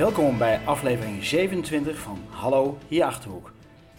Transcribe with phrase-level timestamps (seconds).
[0.00, 3.52] Welkom bij aflevering 27 van Hallo, hier Achterhoek.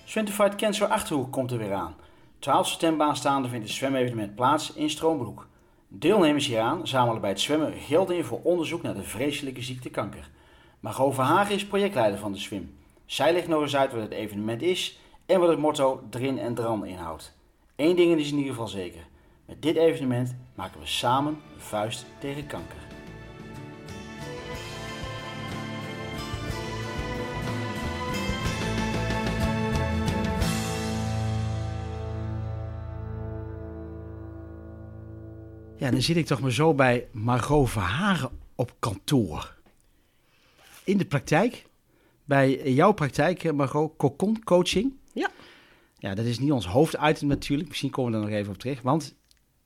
[0.06, 1.96] Swentified Cancer Achterhoek komt er weer aan.
[2.40, 5.48] 12 september aanstaande vindt het zwemevenement plaats in Stroombroek.
[5.88, 10.30] Deelnemers hieraan zamelen bij het zwemmen geld in voor onderzoek naar de vreselijke ziekte kanker.
[10.80, 12.78] Margot Verhagen is projectleider van de swim.
[13.06, 16.54] Zij legt nog eens uit wat het evenement is en wat het motto Drin en
[16.54, 17.34] Dran inhoudt.
[17.76, 19.02] Eén ding is in ieder geval zeker.
[19.46, 22.91] Met dit evenement maken we samen vuist tegen kanker.
[35.82, 39.56] Ja, dan zit ik toch maar zo bij Margot Verhagen op kantoor.
[40.84, 41.66] In de praktijk,
[42.26, 44.94] bij jouw praktijk, eh, Margot, Cocon Coaching.
[45.14, 45.30] Ja.
[45.98, 47.68] Ja, dat is niet ons hoofditem natuurlijk.
[47.70, 48.82] Misschien komen we er nog even op terug.
[48.82, 49.16] Want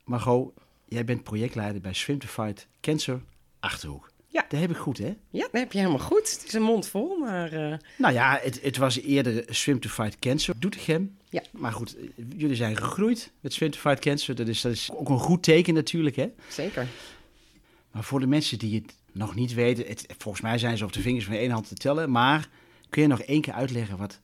[0.03, 0.51] Margot,
[0.87, 3.21] jij bent projectleider bij Swim to Fight Cancer
[3.59, 4.11] Achterhoek.
[4.27, 4.45] Ja.
[4.49, 5.15] Dat heb ik goed, hè?
[5.29, 6.31] Ja, dat heb je helemaal goed.
[6.31, 7.51] Het is een mond vol, maar...
[7.53, 11.17] eh, Nou ja, het, het was eerder Swim to Fight Cancer, Doetinchem.
[11.35, 11.43] Ja.
[11.51, 11.95] Maar goed,
[12.37, 14.35] jullie zijn gegroeid met Fight Cancer.
[14.35, 16.27] Dat is, dat is ook een goed teken natuurlijk, hè?
[16.49, 16.87] zeker.
[17.91, 20.93] Maar voor de mensen die het nog niet weten, het, volgens mij zijn ze op
[20.93, 22.11] de vingers van één hand te tellen.
[22.11, 22.49] Maar
[22.89, 24.19] kun je nog één keer uitleggen wat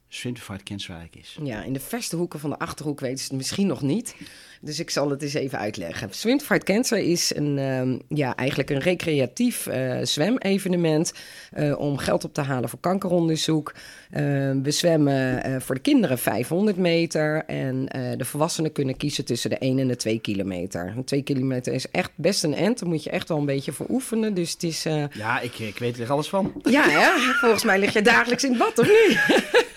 [0.90, 1.38] Eigenlijk is?
[1.44, 4.16] Ja, in de verste hoeken van de Achterhoek weten ze het misschien nog niet.
[4.62, 6.08] Dus ik zal het eens even uitleggen.
[6.12, 11.14] Swim to Fight Cancer is een, ehm, ja, eigenlijk een recreatief eh, zwemevenement...
[11.52, 13.74] eh, om geld op te halen voor kankeronderzoek.
[14.10, 14.22] Eh,
[14.64, 17.44] we zwemmen eh, voor de kinderen 500 meter...
[17.46, 17.86] en
[18.18, 20.94] de volwassenen kunnen kiezen tussen de 1 en de 2 kilometer.
[20.96, 22.80] En 2 kilometer is echt best een end.
[22.80, 24.34] Daar moet je echt wel een beetje voor oefenen.
[24.34, 24.84] Dus het is...
[25.14, 26.62] Ja, ik, ik weet er alles van.
[26.64, 27.34] Ja, hè?
[27.40, 29.20] volgens mij lig je dagelijks in het bad, of niet?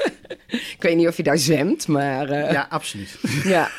[0.55, 2.29] ik weet niet of je daar zwemt, maar...
[2.31, 3.19] eh, Ja, absoluut.
[3.45, 3.71] ja,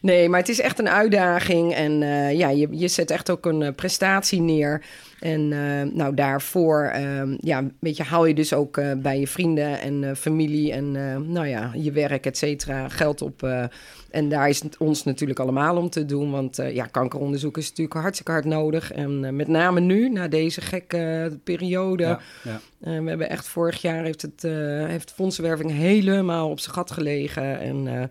[0.00, 1.74] nee, maar het is echt een uitdaging.
[1.74, 4.82] En eh, ja, je, je zet echt ook een eh, prestatie neer.
[5.20, 9.26] En eh, nou, daarvoor ehm, ja, weet je, haal je dus ook eh, bij je
[9.26, 10.92] vrienden en eh, familie en
[11.32, 13.42] nou ja, je werk, et cetera, geld op.
[14.10, 16.30] en daar is het ons natuurlijk allemaal om te doen.
[16.30, 18.92] Want ja, kankeronderzoek is natuurlijk hartstikke hard nodig.
[18.92, 22.02] En met name nu, na deze gekke periode.
[22.02, 22.60] Ja, ja.
[23.02, 24.42] We hebben echt vorig jaar heeft het
[24.86, 27.60] heeft fondsenwerving helemaal op zijn gat gelegen.
[27.60, 28.10] En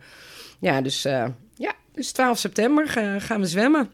[0.59, 1.01] ja, dus
[1.55, 3.89] ja, dus 12 september ga- gaan we zwemmen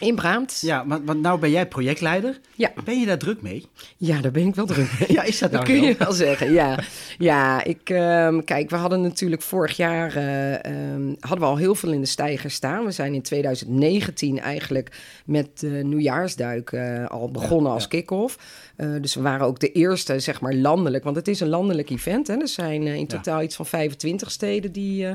[0.00, 0.58] in Braamt.
[0.60, 0.76] Ja.
[0.76, 2.40] ja want, want nou ben jij projectleider.
[2.54, 2.72] Ja.
[2.84, 3.66] Ben je daar druk mee?
[3.98, 5.12] daar ben ik wel druk mee.
[5.16, 5.88] Ja, is dat Dat nou kun zo?
[5.90, 6.78] je wel zeggen, ja.
[7.18, 11.74] Ja, ik, ehm, kijk, we hadden natuurlijk vorig jaar, eh, ehm, hadden we al heel
[11.74, 12.84] veel in de stijger staan.
[12.84, 14.90] We zijn in 2019 eigenlijk
[15.26, 17.88] met de nieuwjaarsduik eh, al begonnen Ja, als ja.
[17.88, 18.38] kick-off.
[18.76, 21.04] Eh, dus we waren ook de eerste, zeg maar, landelijk.
[21.04, 22.34] Want het is een landelijk event, hè.
[22.34, 23.06] Er zijn eh, in Ja.
[23.06, 25.12] totaal iets van 25 steden die eh,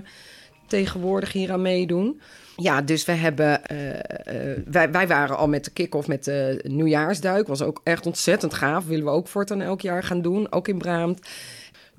[0.68, 2.22] tegenwoordig hier aan meedoen.
[2.62, 6.60] Ja, dus we hebben, eh, eh, wij, wij waren al met de kick-off met de
[6.64, 7.48] nieuwjaarsduik.
[7.48, 8.86] Was ook echt ontzettend gaaf.
[8.86, 11.20] Willen we ook voortaan elk jaar gaan doen, ook in Braamt.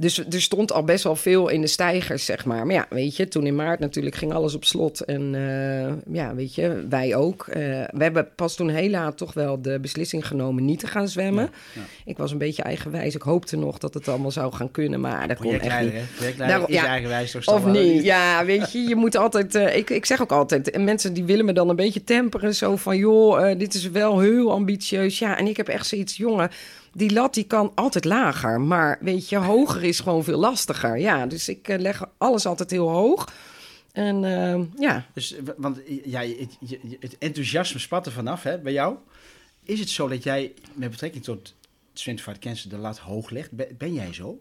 [0.00, 2.66] Dus er stond al best wel veel in de stijgers, zeg maar.
[2.66, 5.00] Maar ja, weet je, toen in maart natuurlijk ging alles op slot.
[5.00, 7.47] En eh, ja, weet je, wij ook.
[7.47, 11.09] Eh, we hebben pas toen heel laat toch wel de beslissing genomen niet te gaan
[11.09, 11.50] zwemmen.
[11.75, 11.87] Ja, ja.
[12.05, 13.15] Ik was een beetje eigenwijs.
[13.15, 15.93] Ik hoopte nog dat het allemaal zou gaan kunnen, maar dat kon echt niet.
[16.69, 16.87] is ja.
[16.87, 17.31] eigenwijs.
[17.31, 18.05] toch Of niet?
[18.05, 19.55] Ja, weet je, je moet altijd.
[19.55, 22.55] eh, ik, ik zeg ook altijd, en mensen die willen me dan een beetje temperen.
[22.55, 25.19] Zo van, joh, dit is wel heel ambitieus.
[25.19, 26.50] Ja, en ik heb echt zoiets, jongen.
[26.93, 28.61] Die lat die kan altijd lager.
[28.61, 30.99] Maar weet je, hoger is gewoon veel lastiger.
[30.99, 33.33] Ja, dus ik eh, leg alles altijd heel hoog.
[33.93, 36.21] En eh, ja, Dus, want eh, ja,
[37.01, 38.97] het, enthousiasme spat er vanaf hè, bij jou.
[39.65, 41.55] Is het zo dat jij met betrekking tot
[41.93, 43.51] Swintervaart Cancer de lat hoog legt?
[43.78, 44.41] Ben jij zo?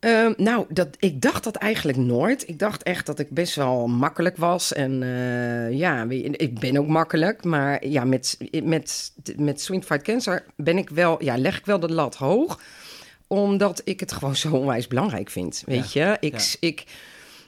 [0.00, 2.48] Ehm, nou, dat, ik dacht dat eigenlijk nooit.
[2.48, 4.72] Ik dacht echt dat ik best wel makkelijk was.
[4.72, 7.44] En eh, ja, ik ben ook makkelijk.
[7.44, 11.80] Maar ja, met, met, met Swing Fight Cancer ben ik wel, ja, leg ik wel
[11.80, 12.60] de lat hoog.
[13.26, 15.62] Omdat ik het gewoon zo onwijs belangrijk vind.
[15.66, 16.56] Weet je, ik, ja.
[16.60, 16.84] ik,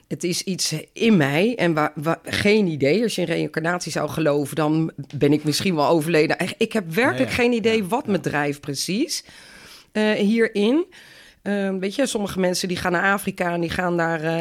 [0.07, 3.03] het is iets in mij en waar, waar- geen idee.
[3.03, 6.37] Als je in reïncarnatie zou geloven, dan ben ik misschien wel overleden.
[6.57, 7.35] Ik heb werkelijk ja.
[7.35, 9.23] geen idee wat me drijft precies
[9.91, 10.85] eh, hierin.
[11.43, 14.31] Eh, weet je, sommige mensen die gaan naar Afrika en die gaan daar, eh,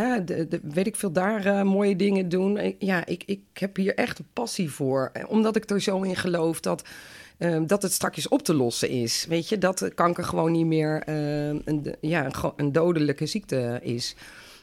[0.00, 2.58] hè, de, de- weet ik veel, daar eh, mooie dingen doen.
[2.58, 5.10] Ik- ja, ik, ik heb hier echt een passie voor.
[5.12, 6.82] Eh, Omdat ik er zo in geloof dat,
[7.38, 9.26] eh, dat het straks op te lossen is.
[9.28, 14.14] Weet je, dat kanker gewoon niet meer eh, een, ja, een, dodelijke ziekte is.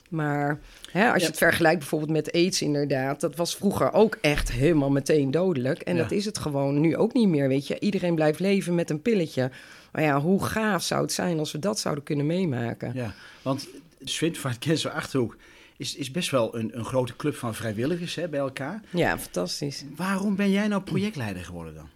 [0.09, 0.59] Maar
[0.91, 1.27] hè, als je Ja.
[1.27, 3.21] het vergelijkt bijvoorbeeld met aids inderdaad...
[3.21, 5.81] dat was vroeger ook echt helemaal meteen dodelijk.
[5.81, 6.01] En Ja.
[6.01, 7.79] dat is het gewoon nu ook niet meer, weet je.
[7.79, 9.51] Iedereen blijft leven met een pilletje.
[9.91, 12.91] Maar ja, hoe gaaf zou het zijn als we dat zouden kunnen meemaken?
[12.93, 13.67] Ja, want
[14.03, 15.37] Swintervaart Cancer Achterhoek
[15.77, 18.81] is, is best wel een, een grote club van vrijwilligers hè, bij elkaar.
[18.89, 19.83] Ja, fantastisch.
[19.95, 21.89] Waarom ben jij nou projectleider geworden dan?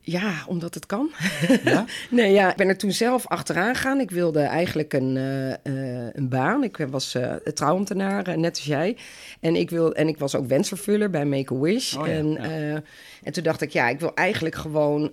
[0.00, 1.10] Ja, omdat het kan.
[1.64, 1.84] Ja?
[2.10, 4.00] nee, ja, ik ben er toen zelf achteraan gegaan.
[4.00, 6.64] Ik wilde eigenlijk een, eh, eh, een baan.
[6.64, 8.96] Ik was uh, trouwambtenaar, net als jij.
[9.40, 11.96] En ik, wil, en ik was ook wensvervuller bij Make-A-Wish.
[11.96, 12.82] Oh ja, en, ja.
[13.22, 15.12] en toen dacht ik, ja, ik wil eigenlijk gewoon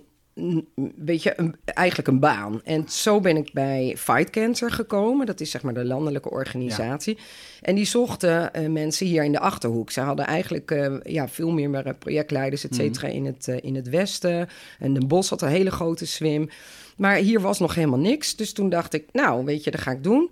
[0.96, 2.60] weet je, een, eigenlijk een baan.
[2.64, 5.26] En zo ben ik bij Fight Cancer gekomen.
[5.26, 7.18] Dat is zeg maar de landelijke organisatie.
[7.62, 9.90] En die zochten uh, mensen hier in de Achterhoek.
[9.90, 13.88] Ze hadden eigenlijk uh, ja, veel meer projectleiders, et cetera, in, het, uh, in het
[13.88, 14.48] westen.
[14.78, 16.48] En Den Bosch had een hele grote swim.
[16.96, 18.36] Maar hier was nog helemaal niks.
[18.36, 20.30] Dus toen dacht ik, nou, weet je, dat ga ik doen.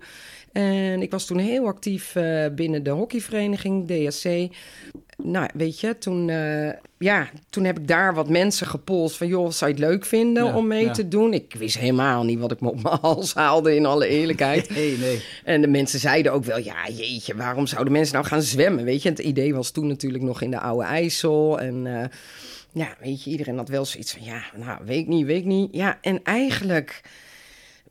[0.51, 2.15] En ik was toen heel actief
[2.55, 4.27] binnen de hockeyvereniging, DSC.
[5.17, 9.27] Nou, weet je, toen, uh, ja, toen heb ik daar wat mensen gepolst van...
[9.27, 10.91] joh, zou je het leuk vinden ja, om mee ja.
[10.91, 11.33] te doen?
[11.33, 14.69] Ik wist helemaal niet wat ik me op mijn hals haalde, in alle eerlijkheid.
[14.69, 15.23] Nee, nee.
[15.43, 18.83] En de mensen zeiden ook wel, ja, jeetje, waarom zouden mensen nou gaan zwemmen?
[18.83, 21.85] Weet je, het idee was toen natuurlijk nog in de oude IJssel en...
[21.85, 22.03] Uh,
[22.73, 25.45] ja, weet je, iedereen had wel zoiets van, ja, nou, weet ik niet, weet ik
[25.45, 25.69] niet.
[25.71, 27.01] Ja, en eigenlijk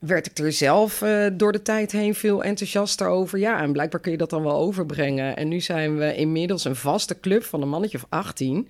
[0.03, 3.39] werd ik er zelf uh, door de tijd heen veel enthousiaster over.
[3.39, 5.37] Ja, en blijkbaar kun je dat dan wel overbrengen.
[5.37, 8.69] En nu zijn we inmiddels een vaste club van een mannetje of 18.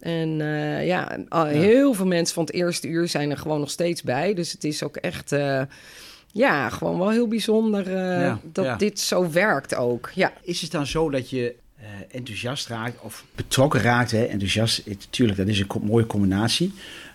[0.00, 3.70] En uh, ja, ja, heel veel mensen van het eerste uur zijn er gewoon nog
[3.70, 4.34] steeds bij.
[4.34, 5.62] Dus het is ook echt, uh,
[6.32, 8.76] ja, gewoon wel heel bijzonder ja, dat ja.
[8.76, 10.10] dit zo werkt ook.
[10.14, 10.32] Ja.
[10.42, 11.54] Is het dan zo dat je
[12.10, 14.10] enthousiast raakt of betrokken raakt?
[14.10, 14.24] Hè?
[14.24, 16.72] Enthousiast, natuurlijk, dat is een mooie combinatie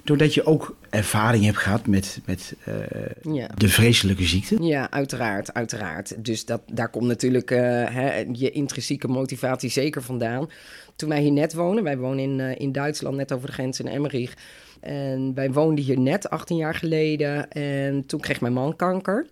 [0.09, 3.47] doordat je ook ervaring hebt gehad met, met uh, ja.
[3.57, 4.63] de vreselijke ziekte?
[4.63, 6.25] Ja, uiteraard, uiteraard.
[6.25, 7.59] Dus dat, daar komt natuurlijk uh,
[7.89, 10.49] hè, je intrinsieke motivatie zeker vandaan.
[10.95, 13.79] Toen wij hier net wonen, wij wonen in, uh, in Duitsland, net over de grens
[13.79, 14.33] in Emmerich.
[14.79, 19.27] En wij woonden hier net 18 jaar geleden en toen kreeg mijn man kanker.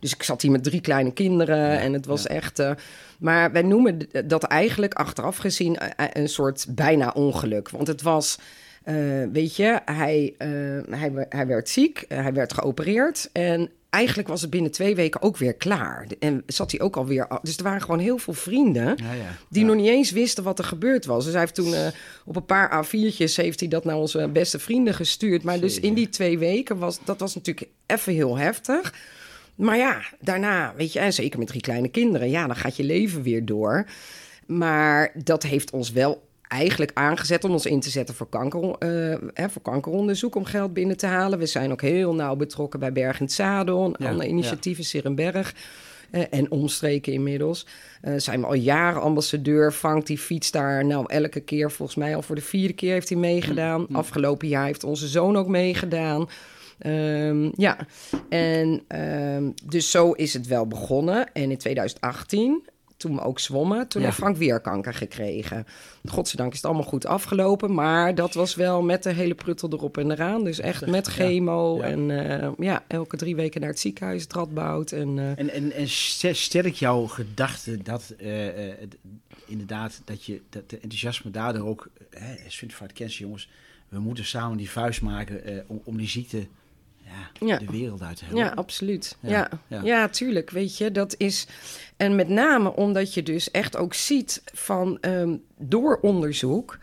[0.00, 2.28] Dus ik zat hier met drie kleine kinderen ja, en het was ja.
[2.28, 2.58] echt...
[2.58, 2.70] Uh,
[3.18, 5.76] maar wij noemen dat eigenlijk achteraf gezien
[6.12, 7.70] een soort bijna ongeluk.
[7.70, 8.38] Want het was...
[8.88, 14.28] Uh, weet je, hij, uh, hij, hij werd ziek, uh, hij werd geopereerd en eigenlijk
[14.28, 16.06] was het binnen twee weken ook weer klaar.
[16.18, 17.26] En zat hij ook alweer.
[17.42, 19.66] Dus er waren gewoon heel veel vrienden ja, ja, die ja.
[19.66, 21.24] nog niet eens wisten wat er gebeurd was.
[21.24, 21.74] Dus hij heeft toen
[22.24, 25.42] op een paar A4'tjes heeft hij dat naar onze beste vrienden gestuurd.
[25.42, 28.94] Maar dus in die twee weken was dat was natuurlijk even heel heftig.
[29.54, 32.84] Maar ja, daarna, weet je, en zeker met drie kleine kinderen, ja, dan gaat je
[32.84, 33.86] leven weer door.
[34.46, 39.16] Maar dat heeft ons wel eigenlijk aangezet om ons in te zetten voor, kanker, uh,
[39.34, 41.38] hè, voor kankeronderzoek om geld binnen te halen.
[41.38, 45.54] We zijn ook heel nauw betrokken bij Berg Zadel, een Ja, ander initiatief in Serenberg.
[46.10, 47.66] eh, en omstreken inmiddels.
[48.00, 49.72] Eh, zijn we al jaren ambassadeur.
[49.72, 53.08] Vangt die fiets daar nou elke keer, volgens mij al voor de vierde keer heeft
[53.08, 53.86] hij meegedaan.
[53.92, 56.28] Afgelopen jaar heeft onze zoon ook meegedaan.
[56.78, 57.76] Ehm, ja,
[58.28, 61.32] en ehm, dus zo is het wel begonnen.
[61.32, 62.62] En in 2018,
[62.98, 64.06] toen we ook zwommen, toen Ja.
[64.06, 65.66] heeft Frank weer kanker gekregen.
[66.08, 69.98] Godzijdank is het allemaal goed afgelopen, maar dat was wel met de hele pruttel erop
[69.98, 70.44] en eraan.
[70.44, 71.82] Dus echt met chemo ja.
[71.82, 72.10] en
[72.40, 74.92] eh, ja, elke drie weken naar het ziekenhuis, radboud.
[74.92, 78.48] En, eh, En, en, en st- sterk jouw gedachte dat eh,
[79.46, 83.48] inderdaad dat je dat de enthousiasme daardoor ook, hè, Certified Cancer jongens,
[83.88, 86.46] we moeten samen die vuist maken om, om die ziekte
[87.40, 88.38] ja, de wereld uit helpen.
[88.38, 89.16] Ja, absoluut.
[89.20, 89.48] Ja,
[89.82, 90.50] Ja, tuurlijk.
[90.50, 91.46] Weet je, dat is.
[91.96, 96.78] En met name omdat je dus echt ook ziet van ehm, door onderzoek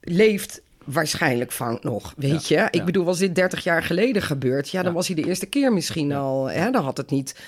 [0.00, 2.14] leeft waarschijnlijk Frank nog.
[2.16, 2.84] Weet je, ik ja.
[2.84, 4.68] bedoel, was dit 30 jaar geleden gebeurd?
[4.70, 4.96] Ja, dan Ja.
[4.96, 6.50] was hij de eerste keer misschien al.
[6.50, 7.40] Hè, dan had het niet.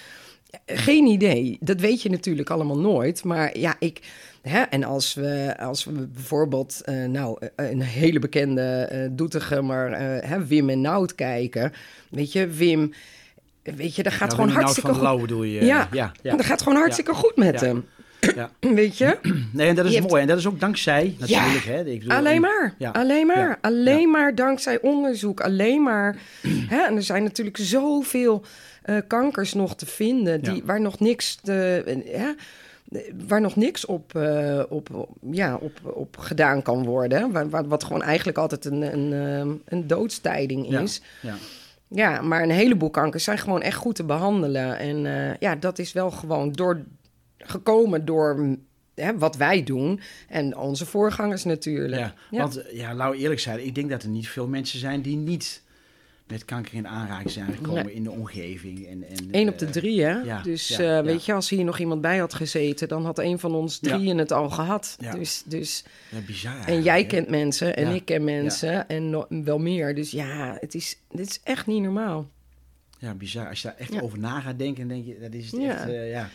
[0.67, 1.57] Geen idee.
[1.61, 3.25] Dat weet je natuurlijk allemaal nooit.
[3.25, 4.01] Maar ja, ik.
[4.43, 9.93] Hè, en als we, als we bijvoorbeeld, eh, nou, eh, een hele bekende eh Doetinchemer,
[9.93, 11.73] eh, hè, Wim en Nout kijken.
[12.11, 12.93] Weet je, Wim,
[13.63, 15.07] weet je, dat gaat Ja, gewoon Wim hartstikke van goed.
[15.07, 15.65] Lauw bedoel je?
[15.65, 16.37] ja, ja, ja.
[16.37, 17.67] dat gaat gewoon hartstikke goed met Ja.
[17.67, 17.85] hem.
[18.35, 18.51] ja.
[18.75, 19.19] Weet je?
[19.53, 20.23] Nee, en dat is Je hebt- mooi.
[20.23, 21.65] En dat is ook dankzij natuurlijk.
[21.65, 22.91] Hè, ik bedoel, Alleen en- maar, ja.
[22.91, 23.59] alleen maar, Ja.
[23.61, 24.09] alleen Ja.
[24.09, 26.17] maar dankzij onderzoek, alleen maar.
[26.75, 28.45] hè, en er zijn natuurlijk zoveel
[28.89, 30.63] eh, kankers nog te vinden die, Ja.
[30.65, 32.31] waar nog niks te, eh, hè,
[33.27, 37.33] waar nog niks op, eh, op, ja, op, op gedaan kan worden.
[37.33, 41.01] Waar, waar- wat gewoon eigenlijk altijd een, een, ehm, een doodstijding Ja, is.
[41.23, 41.35] ja.
[41.91, 44.79] Ja, maar een heleboel kankers zijn gewoon echt goed te behandelen.
[44.79, 46.81] En eh, ja, dat is wel gewoon door,
[47.39, 48.57] gekomen door
[48.95, 52.01] hè, wat wij doen en onze voorgangers natuurlijk.
[52.01, 52.39] Ja, Ja.
[52.39, 55.03] want eh, ja, laten we eerlijk zijn, ik denk dat er niet veel mensen zijn
[55.03, 55.63] die niet
[56.29, 57.95] met kanker in aanraking zijn gekomen Nee.
[57.95, 58.87] in de omgeving.
[58.87, 60.11] En, en, Eén op de eh, drie, hè?
[60.21, 61.03] ja, dus ja, eh, ja.
[61.03, 64.19] weet je, als hier nog iemand bij had gezeten, dan had een van ons drieën
[64.19, 64.97] het al gehad.
[65.17, 66.67] Dus, dus, Ja, bizar.
[66.67, 67.07] en jij hè?
[67.07, 67.95] kent mensen en Ja.
[67.95, 69.95] ik ken mensen en no- wel meer.
[69.95, 72.29] Dus ja, het is, dit is echt niet normaal.
[72.99, 73.49] Ja, bizar.
[73.49, 74.01] Als je daar echt Ja.
[74.01, 75.71] over na gaat denken, denk je, dat is het Ja.
[75.71, 76.29] echt, eh, ja.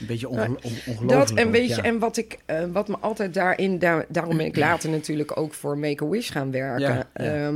[0.00, 1.08] Een beetje onge on ongelooflijk.
[1.08, 1.82] Dat en weet je, ja.
[1.82, 2.38] en wat, ik,
[2.72, 7.06] wat me altijd daarin, daar, daarom ben ik later natuurlijk ook voor Make-A-Wish gaan werken.
[7.14, 7.50] Ja,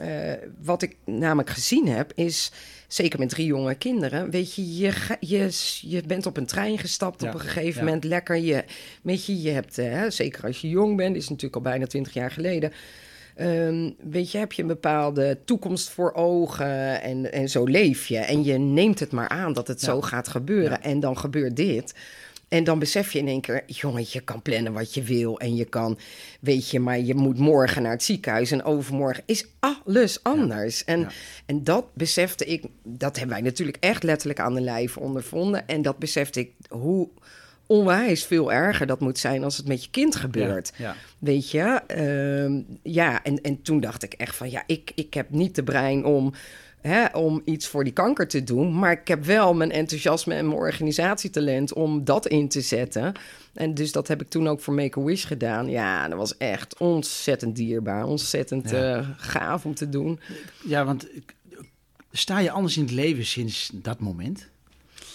[0.00, 2.52] eh, wat ik namelijk gezien heb, is
[2.88, 5.48] zeker met drie jonge kinderen, weet je, je, je,
[5.80, 7.84] je bent op een trein gestapt Ja, op een gegeven ja.
[7.86, 8.36] moment lekker.
[8.36, 8.64] Je,
[9.02, 11.86] weet je, je hebt, eh, hè, zeker als je jong bent, is natuurlijk al bijna
[11.86, 12.72] twintig jaar geleden.
[13.36, 18.18] Ehm, weet je, heb je een bepaalde toekomst voor ogen en, en zo leef je.
[18.18, 19.86] En je neemt het maar aan dat het Ja.
[19.86, 20.82] zo gaat gebeuren.
[20.82, 21.94] En dan gebeurt dit.
[22.48, 25.38] En dan besef je in één keer, jongen, je kan plannen wat je wil.
[25.38, 25.98] En je kan,
[26.40, 28.50] weet je, maar je moet morgen naar het ziekenhuis.
[28.50, 30.84] En overmorgen is alles anders.
[30.84, 31.08] En, Ja.
[31.46, 35.68] en dat besefte ik, dat hebben wij natuurlijk echt letterlijk aan de lijf ondervonden.
[35.68, 37.08] En dat besefte ik hoe
[37.66, 40.72] onwijs veel erger dat moet zijn als het met je kind gebeurt.
[40.76, 40.96] Ja, ja.
[41.18, 41.80] Weet je?
[41.86, 44.50] Ehm, ja, en, en toen dacht ik echt van...
[44.50, 46.34] ja, ik, ik heb niet de brein om,
[46.80, 48.78] hè, om iets voor die kanker te doen...
[48.78, 51.72] maar ik heb wel mijn enthousiasme en mijn organisatietalent...
[51.72, 53.12] om dat in te zetten.
[53.54, 55.68] En dus dat heb ik toen ook voor Make-A-Wish gedaan.
[55.70, 58.04] Ja, dat was echt ontzettend dierbaar.
[58.06, 58.96] Ontzettend Ja.
[58.96, 60.20] eh, gaaf om te doen.
[60.64, 61.06] Ja, want
[62.12, 64.48] sta je anders in het leven sinds dat moment?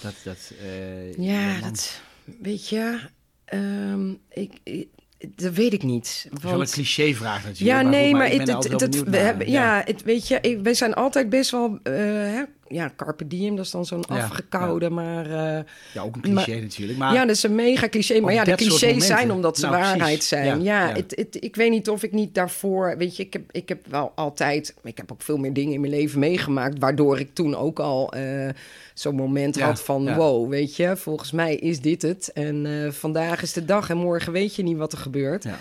[0.01, 2.01] Dat, dat, eh, Ja, dat...
[2.41, 2.99] Weet je...
[3.45, 4.87] ehm, ik, ik-
[5.35, 6.25] dat weet ik niet.
[6.29, 7.59] Dat is wel een Want- cliché-vraag natuurlijk.
[7.77, 10.73] Ja, goed, nee, maar, ben het, het, het- we hebben, ja, het, weet je, wij
[10.73, 15.25] zijn altijd best wel, hè, ja, carpe diem, dat is dan zo'n Ja, afgekoude, maar
[15.25, 15.63] eh,
[15.93, 16.99] Ja, ook een cliché natuurlijk.
[16.99, 18.19] Maar ja, dat is een mega cliché.
[18.19, 19.97] Maar ja, de clichés zijn omdat ze Nou, precies.
[19.97, 20.63] waarheid zijn.
[20.63, 20.93] Ja.
[20.93, 23.85] Het, het, ik weet niet of ik niet daarvoor, weet je, ik heb, ik heb
[23.89, 27.55] wel altijd, ik heb ook veel meer dingen in mijn leven meegemaakt, waardoor ik toen
[27.55, 28.49] ook al eh,
[28.93, 32.31] zo'n moment had van, wow, weet je, volgens mij is dit het.
[32.33, 35.43] En eh, vandaag is de dag en morgen weet je niet wat er gebeurt.
[35.43, 35.57] ja.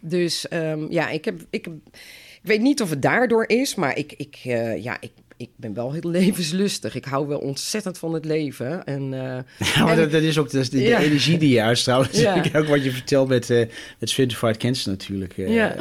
[0.00, 4.12] Dus ehm, ja, ik, heb, ik, ik weet niet of het daardoor is, maar ik,
[4.16, 4.34] ik,
[4.78, 6.94] ja, ik, ik ben wel heel levenslustig.
[6.94, 8.84] Ik hou wel ontzettend van het leven.
[8.84, 10.98] En, eh, Ja, maar En- dat, dat is ook dat is de, de Ja.
[11.00, 12.16] energie die je uitstraalt.
[12.16, 12.34] Ja.
[12.36, 13.66] Natuurlijk ook wat je vertelt met, eh
[13.98, 15.38] met Certified Cancer natuurlijk.
[15.38, 15.76] eh, Ja.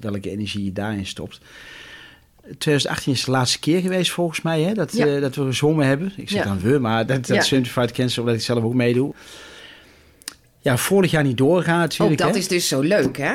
[0.00, 1.40] welke energie je daarin stopt.
[2.58, 5.20] 2018 is de laatste keer geweest volgens mij hè, dat, Ja.
[5.20, 6.12] dat we gezongen hebben.
[6.16, 6.48] Ik zeg Ja.
[6.48, 7.42] dan we, maar dat, dat Ja.
[7.42, 9.14] Certified Cancer, omdat ik zelf ook meedoe.
[10.60, 12.18] Ja, vorig jaar niet doorgaan ook natuurlijk.
[12.20, 12.36] dat hè?
[12.36, 13.34] is dus zo leuk, hè,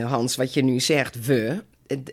[0.00, 1.62] Hans, wat je nu zegt, we.
[1.86, 2.12] Het,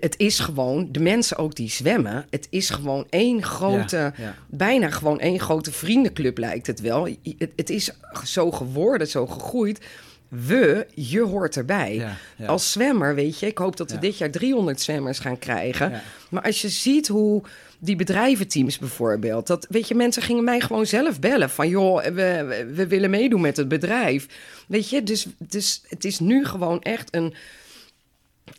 [0.00, 4.34] het is gewoon, de mensen ook die zwemmen, het is gewoon één grote, Ja, ja.
[4.46, 7.08] bijna gewoon één grote vriendenclub lijkt het wel.
[7.38, 7.90] Het, het is
[8.24, 9.80] zo geworden, zo gegroeid.
[10.28, 11.94] We, je hoort erbij.
[12.36, 12.46] Ja.
[12.46, 15.92] Als zwemmer, weet je, ik hoop dat we dit jaar 300 zwemmers gaan krijgen.
[16.28, 17.42] Maar als je ziet hoe
[17.78, 22.10] die bedrijventeams bijvoorbeeld, dat weet je, mensen gingen mij gewoon zelf bellen van joh, we,
[22.12, 24.26] we, we willen meedoen met het bedrijf.
[24.66, 27.34] Weet je, dus, dus het is nu gewoon echt een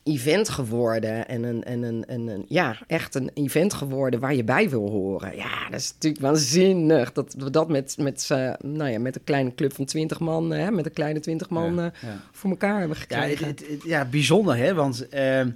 [0.04, 4.44] event geworden en een, en een, en een, ja, echt een event geworden waar je
[4.44, 5.36] bij wil horen.
[5.36, 8.28] Ja, dat is natuurlijk waanzinnig dat we dat met, met,
[8.64, 11.76] nou ja, met een kleine club van 20 man, hè, met een kleine 20 man
[11.76, 12.22] Ja, ja.
[12.32, 13.48] voor elkaar hebben Ja, gekregen.
[13.48, 15.10] het- het- ja bijzonder hè, want...
[15.10, 15.50] ehm,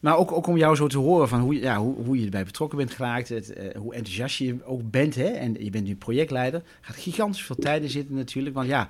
[0.00, 2.24] maar ook, ook om jou zo te horen van hoe, je- ja, hoe, hoe je
[2.24, 5.14] erbij betrokken bent geraakt, het, eh, hoe enthousiast je ook bent.
[5.14, 5.24] Hè?
[5.26, 6.62] En je bent nu projectleider.
[6.80, 8.54] gaat gigantisch veel tijd in zitten natuurlijk.
[8.54, 8.88] Want ja,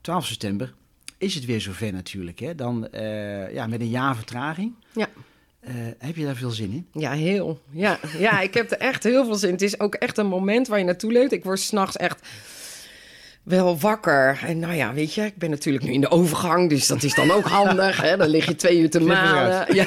[0.00, 0.74] 12 september
[1.24, 2.38] is het weer zover natuurlijk.
[2.38, 2.54] Hè?
[2.54, 4.74] Dan eh, ja, met een jaar vertraging.
[4.92, 5.08] Ja.
[5.60, 6.86] Eh, heb je daar veel zin in?
[7.02, 7.60] Ja, heel.
[7.70, 9.48] Ja, ja, ik heb er echt heel veel zin.
[9.48, 9.54] in.
[9.54, 11.32] Het is ook echt een moment waar je naartoe leeft.
[11.32, 12.28] Ik word s'nachts echt
[13.42, 14.40] wel wakker.
[14.46, 17.14] En nou ja, weet je, ik ben natuurlijk nu in de overgang, dus dat is
[17.14, 18.00] dan ook handig.
[18.00, 18.16] Hè?
[18.16, 19.74] Dan lig je twee uur te malen.
[19.74, 19.86] Ja.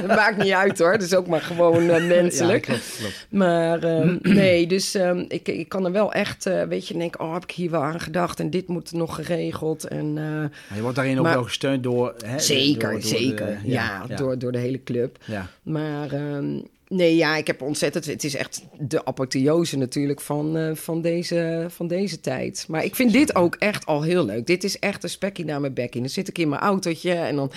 [0.06, 0.92] dat maakt niet uit hoor.
[0.92, 2.66] Het is ook maar gewoon eh, menselijk.
[2.66, 3.26] Ja, klopt, klopt.
[3.30, 7.20] Maar ehm, nee, dus ehm, ik, ik kan er wel echt, eh, weet je, denk,
[7.20, 9.84] oh, heb ik hier wel aan gedacht en dit moet nog geregeld.
[9.88, 12.14] En, eh, Maar je wordt daarin ook wel gesteund door...
[12.26, 13.46] Hè, zeker, door- door zeker.
[13.62, 15.18] de- ja, Door, door de hele club.
[15.24, 15.46] ja.
[15.62, 18.06] Maar ehm, nee, ja, ik heb ontzettend...
[18.06, 22.64] Het is echt de apotheose natuurlijk van, eh, van, deze, van deze tijd.
[22.68, 24.46] Maar ik vind dit ook echt al heel leuk.
[24.46, 26.00] Dit is echt een spekkie naar mijn bekkie.
[26.00, 27.52] Dan zit ik in mijn autootje en dan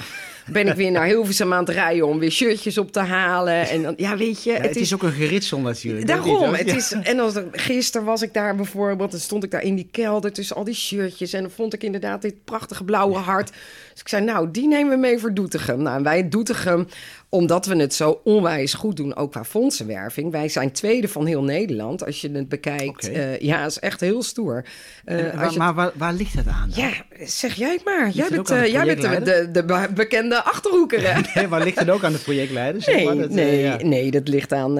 [0.52, 2.08] ben ik weer naar Hilversum aan het rijden...
[2.08, 3.70] om weer shirtjes op te halen.
[3.70, 4.94] En dan, ja, weet je, Ja, het, is...
[4.94, 6.08] ook een geritsel natuurlijk.
[6.08, 9.76] Daarom, het is, en als, gisteren was ik daar bijvoorbeeld, dan stond ik daar in
[9.76, 13.52] die kelder tussen al die shirtjes en dan vond ik inderdaad dit prachtige blauwe hart.
[13.98, 15.82] Dus ik zei, nou, die nemen we mee voor Doetinchem.
[15.82, 16.88] Nou, en wij Doetinchem,
[17.30, 20.32] omdat we het zo onwijs goed doen, ook qua fondsenwerving.
[20.32, 23.08] Wij zijn tweede van heel Nederland, als je het bekijkt.
[23.10, 23.20] Oké.
[23.20, 24.66] Eh, ja, is echt heel stoer.
[25.06, 26.70] Eh, En als waar, je maar waar, waar ligt dat aan?
[26.76, 26.84] dan?
[26.84, 26.92] ja,
[27.26, 28.10] zeg jij het maar.
[28.10, 31.22] Jij het bent, eh, jij bent de, de, de be- bekende achterhoeker, hè?
[31.36, 32.82] Nee, waar ligt het ook aan de projectleider?
[32.82, 33.78] Zeg Nee, maar, dat, nee, ja.
[33.82, 34.74] nee, dat ligt aan,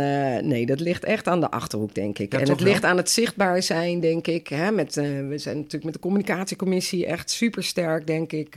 [0.48, 2.34] nee, dat ligt echt aan de achterhoek, denk ik.
[2.34, 4.48] Ja, en het ligt aan het zichtbaar zijn, denk ik.
[4.48, 4.72] Hè?
[4.72, 8.56] Met, we zijn natuurlijk met de communicatiecommissie echt super sterk, denk ik.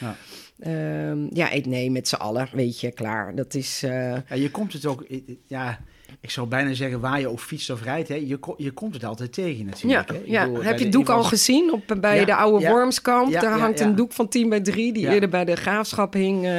[0.00, 0.08] Eh.
[0.08, 0.16] Ja.
[0.60, 3.34] Ehm, ja, ik- nee, met z'n allen, weet je, klaar.
[3.34, 3.82] Dat is.
[3.82, 5.04] eh, Ja, je komt het ook,
[5.46, 5.78] ja,
[6.20, 9.04] ik zou bijna zeggen, waar je ook fietst of rijdt, hè, je, je komt het
[9.04, 10.10] altijd tegen natuurlijk.
[10.10, 10.20] Ja, hè.
[10.26, 10.46] Ja.
[10.46, 12.70] bedoel, heb je het doek al gezien op, bij Ja, de oude ja.
[12.70, 13.32] Wormskamp?
[13.32, 16.44] Daar hangt een doek van 10 bij 3 die eerder bij de graafschap hing.
[16.44, 16.50] eh,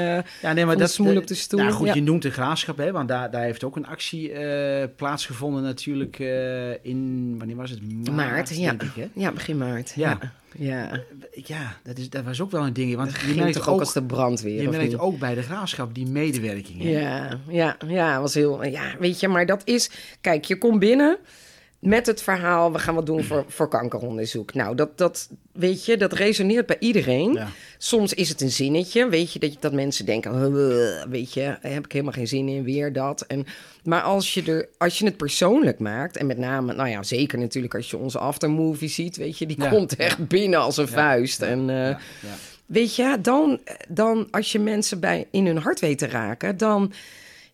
[0.41, 1.59] Ja, nee, maar dat eh, op de stoel.
[1.59, 4.87] Nou goed, je noemt de graafschap, hè, want daar, daar heeft ook een actie eh,
[4.95, 7.81] plaatsgevonden natuurlijk eh, in, wanneer was het?
[8.05, 8.69] Maart, Maart, ja.
[8.69, 9.07] denk ik, hè?
[9.13, 9.93] ja, begin maart.
[9.95, 10.19] Ja.
[10.57, 11.77] Ja, ja.
[11.83, 12.95] Dat, is, dat was ook wel een ding.
[12.95, 14.97] Want Dat je merkt toch ook, ook als de brandweer, je merkt niet?
[14.97, 16.81] ook bij de graafschap die medewerking.
[16.81, 16.89] hè.
[16.89, 18.63] Ja, ja, ja, was heel.
[18.63, 19.89] Ja, weet je, maar dat is.
[20.21, 21.17] Kijk, je komt binnen
[21.79, 24.53] met het verhaal: we gaan wat doen voor, voor kankeronderzoek.
[24.53, 27.33] Nou, dat, dat, weet je, dat resoneert bij iedereen.
[27.33, 27.47] Ja.
[27.85, 31.57] Soms is het een zinnetje, weet je, dat, je, dat mensen denken: "Huh, weet je,
[31.61, 33.21] heb ik helemaal geen zin in, weer dat.
[33.21, 33.45] En,
[33.83, 37.39] maar als je, er, als je het persoonlijk maakt, en met name, nou ja, zeker
[37.39, 40.87] natuurlijk als je onze aftermovie ziet, weet je, die Ja, komt echt binnen als een
[40.87, 41.41] vuist.
[41.41, 41.95] en, eh.
[42.65, 46.91] Weet je, dan, dan als je mensen bij, in hun hart weet te raken, dan,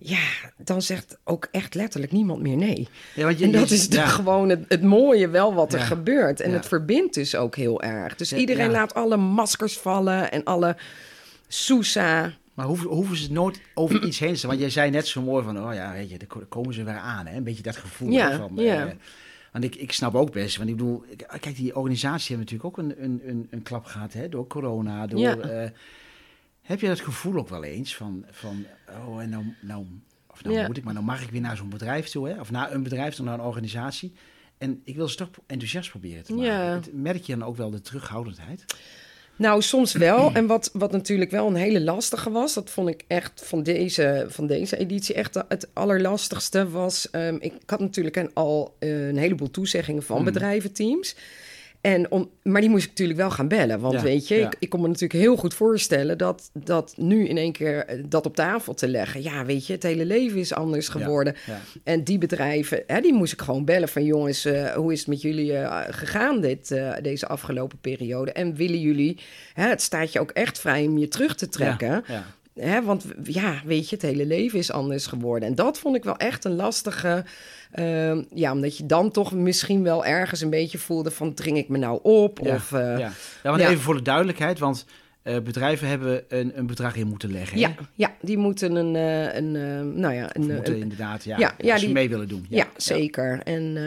[0.04, 0.20] ja,
[0.58, 2.88] dan zegt ook echt letterlijk niemand meer nee.
[3.16, 4.06] Ja, want je- en dat je- is ja.
[4.08, 5.86] gewoon het, het mooie wel wat er Ja.
[5.86, 6.40] gebeurt.
[6.42, 6.56] En Ja.
[6.56, 8.16] het verbindt dus ook heel erg.
[8.16, 8.72] Dus Ja, iedereen ja.
[8.72, 10.76] laat alle maskers vallen en alle
[11.48, 12.34] soesa.
[12.54, 14.48] Maar hoeven, hoeven ze het nooit over iets heen te?
[14.48, 16.84] Want jij zei net zo mooi van, oh ja, weet je, daar ko- komen ze
[16.84, 17.26] weer aan.
[17.28, 17.36] Hè?
[17.38, 18.10] Een beetje dat gevoel.
[18.12, 18.86] Ja, van, ja.
[18.86, 18.92] eh,
[19.52, 21.04] want ik, ik snap ook best, want ik bedoel,
[21.40, 25.08] kijk, die organisatie heeft natuurlijk ook een, een, een, een klap gehad hè, door corona.
[25.08, 25.36] Door, Ja.
[26.72, 28.66] Heb je dat gevoel ook wel eens van, van
[29.08, 29.86] oh en nou, nou,
[30.28, 30.68] of nou Ja.
[30.68, 32.40] moet ik, maar nou mag ik weer naar zo'n bedrijf toe, hè?
[32.40, 34.14] of naar een bedrijf toe, naar een organisatie.
[34.58, 36.48] En ik wil ze toch enthousiast proberen te maken.
[36.54, 36.80] Ja.
[36.94, 38.66] Merk je dan ook wel de terughoudendheid?
[39.36, 40.32] Nou, soms wel.
[40.34, 44.26] En wat, wat natuurlijk wel een hele lastige was, dat vond ik echt van deze,
[44.30, 47.10] van deze editie echt het allerlastigste was.
[47.10, 50.26] ehm, ik had natuurlijk een, al eh, een heleboel toezeggingen van Mhm.
[50.26, 51.16] bedrijventeams.
[51.82, 53.80] En om, maar die moest ik natuurlijk wel gaan bellen.
[53.80, 54.46] Want Ja, weet je, ja.
[54.46, 58.04] ik, ik kon me natuurlijk heel goed voorstellen dat, dat nu in één keer eh,
[58.06, 59.24] dat op tafel te leggen.
[59.24, 61.36] Ja, weet je, het hele leven is anders geworden.
[61.48, 61.60] Ja.
[61.84, 65.08] En die bedrijven, hè, die moest ik gewoon bellen van jongens, eh, hoe is het
[65.08, 68.32] met jullie eh, gegaan dit, deze afgelopen periode?
[68.32, 69.20] En willen jullie,
[69.54, 72.04] hè, het staat je ook echt vrij om je terug te trekken.
[72.54, 75.50] Hè, want ja, weet je, het hele leven is anders geworden.
[75.50, 77.24] En dat vond ik wel echt een lastige.
[77.72, 81.70] Ehm, ja, omdat je dan toch misschien wel ergens een beetje voelde van dring ik
[81.70, 82.40] me nou op?
[82.44, 82.98] Ja, Of, eh, ja.
[82.98, 83.70] ja, want ja.
[83.70, 84.86] even voor de duidelijkheid, want
[85.22, 87.56] eh, bedrijven hebben een, een bedrag in moeten leggen.
[87.58, 87.62] hè?
[87.68, 89.52] ja, ja, die moeten een, eh, een
[90.00, 92.46] nou ja, een, moeten een- inderdaad, ja, ja, ja, als ze die- mee willen doen.
[92.50, 93.42] Ja, zeker.
[93.44, 93.78] En,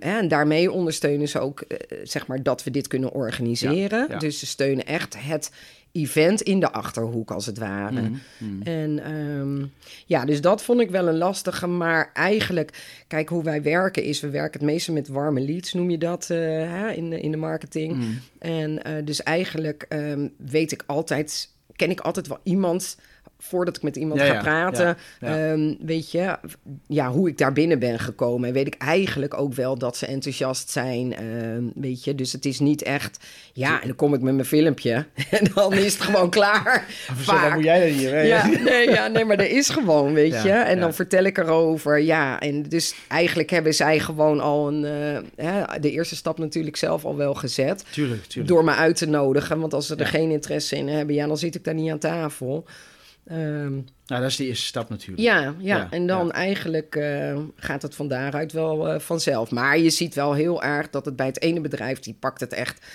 [0.00, 1.64] en daarmee ondersteunen ze ook,
[2.02, 3.98] zeg maar, dat we dit kunnen organiseren.
[3.98, 4.18] Ja, ja.
[4.18, 5.50] Dus ze steunen echt het
[5.92, 8.00] event in de achterhoek, als het ware.
[8.00, 8.62] Mhm, mhm.
[8.62, 9.66] En ehm,
[10.06, 11.66] ja, dus dat vond ik wel een lastige.
[11.66, 15.90] Maar eigenlijk, kijk, hoe wij werken is, we werken het meeste met warme leads, noem
[15.90, 17.96] je dat, eh, hè, in, de, in de marketing.
[17.96, 18.10] Mhm.
[18.38, 22.96] En eh, dus eigenlijk ehm, weet ik altijd, ken ik altijd wel iemand
[23.44, 26.38] voordat ik met iemand Ja, ga ja, praten, ja, ehm, weet je,
[26.86, 28.48] ja, hoe ik daar binnen ben gekomen.
[28.48, 32.14] En weet ik eigenlijk ook wel dat ze enthousiast zijn, ehm, weet je.
[32.14, 35.72] Dus het is niet echt, ja, en dan kom ik met mijn filmpje en dan
[35.72, 36.84] is het gewoon klaar.
[37.14, 37.62] Vaak.
[37.62, 38.10] jij dan hier?
[38.10, 38.20] hè?
[38.20, 40.50] Ja, nee, ja, nee, maar er is gewoon, weet je.
[40.50, 42.40] En dan vertel ik erover, ja.
[42.40, 44.84] En dus eigenlijk hebben zij gewoon al een...
[44.84, 47.84] eh, hè, de eerste stap natuurlijk zelf al wel gezet.
[47.90, 48.54] Tuurlijk, tuurlijk.
[48.54, 49.60] Door me uit te nodigen.
[49.60, 51.98] Want als ze er geen interesse in hebben, ja, dan zit ik daar niet aan
[51.98, 52.64] tafel.
[53.26, 53.72] Ehm,
[54.06, 55.20] Nou, dat is de eerste stap natuurlijk.
[55.22, 56.32] ja, ja, Ja, en dan ja.
[56.32, 59.50] eigenlijk eh, gaat het van daaruit wel eh, vanzelf.
[59.50, 62.52] Maar je ziet wel heel erg dat het bij het ene bedrijf, die pakt het
[62.52, 62.86] echt,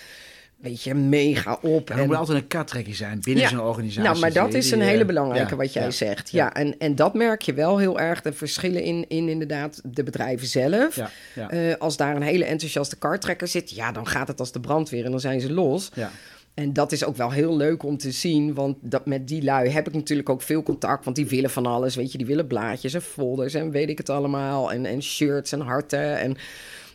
[0.58, 1.90] weet je, mega op.
[1.90, 3.50] En er moet altijd een kattrekker zijn binnen Ja.
[3.50, 4.10] zo'n organisatie.
[4.10, 5.92] Nou, maar dat is een hele belangrijke ja, wat jij ja.
[5.92, 6.30] zegt.
[6.30, 8.22] Ja, en, en dat merk je wel heel erg.
[8.22, 10.96] De verschillen in, in inderdaad de bedrijven zelf.
[10.96, 14.52] Ja, ja, Eh, als daar een hele enthousiaste kartrekker zit, ja, dan gaat het als
[14.52, 15.90] de brandweer en dan zijn ze los.
[15.94, 16.12] ja.
[16.58, 19.70] En dat is ook wel heel leuk om te zien, want dat, met die lui
[19.70, 22.48] heb ik natuurlijk ook veel contact, want die willen van alles, weet je, die willen
[22.48, 26.38] blaadjes en folders en weet ik het allemaal, en, en shirts en harten en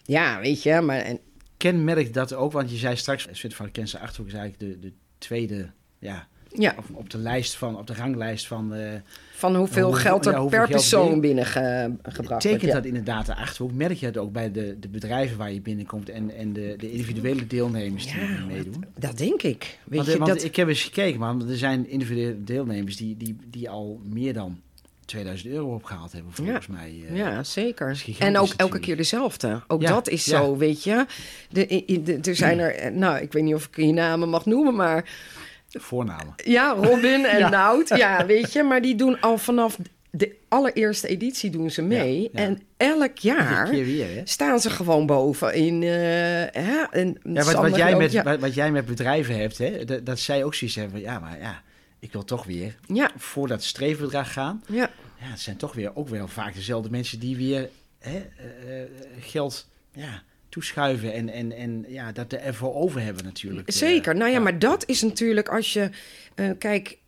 [0.04, 1.18] ja, weet je, maar en,
[1.56, 4.92] Kenmerkt dat ook, want je zei straks, Zwit van Kense Achterhoek is eigenlijk de, de
[5.18, 8.74] tweede, ja, ja, op, op de lijst van, op de ranglijst van...
[8.74, 8.88] eh,
[9.32, 12.40] van hoeveel geld er ja, hoeveel per geld persoon binnen- binnengebracht wordt.
[12.40, 12.72] Tekent Ja.
[12.72, 13.72] dat inderdaad de Achterhoek?
[13.72, 16.90] Merk je het ook bij de, de bedrijven waar je binnenkomt en, en de, de
[16.92, 18.84] individuele deelnemers die Ja, meedoen?
[18.98, 19.78] Dat denk ik.
[19.84, 21.48] Weet Want, je, eh, want dat, ik heb eens gekeken, man.
[21.48, 24.60] Er zijn individuele deelnemers die, die, die al meer dan
[25.04, 27.02] 2000 euro opgehaald hebben, volgens mij.
[27.08, 27.16] eh.
[27.16, 28.04] Ja, zeker.
[28.18, 29.62] En ook elke keer dezelfde.
[29.68, 30.36] Ook Ja, dat is ja.
[30.42, 31.06] zo, weet je.
[31.50, 34.46] De, i- de- er zijn er, nou, ik weet niet of ik je namen mag
[34.46, 35.10] noemen, maar
[35.78, 36.34] Voornamen.
[36.44, 37.48] ja, Robin en Ja.
[37.48, 38.62] Nout, ja, weet je.
[38.62, 39.78] Maar die doen al vanaf
[40.10, 42.20] de allereerste editie doen ze mee.
[42.22, 42.38] Ja, ja.
[42.38, 45.82] En elk jaar weer, staan ze gewoon boven in...
[45.82, 45.88] eh,
[46.62, 49.84] hè, en Ja, wat, wat, jij ook, met, wat, wat jij met bedrijven hebt, hè,
[49.84, 51.62] dat, dat zij ook zoiets hebben van, ja, maar ja,
[51.98, 54.62] ik wil toch weer Ja, voor dat streefbedrag gaan.
[54.68, 54.90] ja.
[55.20, 58.88] ja, het zijn toch weer ook wel vaak dezelfde mensen die weer hè, eh, eh,
[59.20, 63.68] geld ja, toeschuiven en, en, en ja, dat er voor over hebben natuurlijk.
[63.68, 64.16] Eh, Zeker.
[64.16, 65.90] Nou ja, maar dat is natuurlijk als je...
[66.34, 66.98] eh, kijk,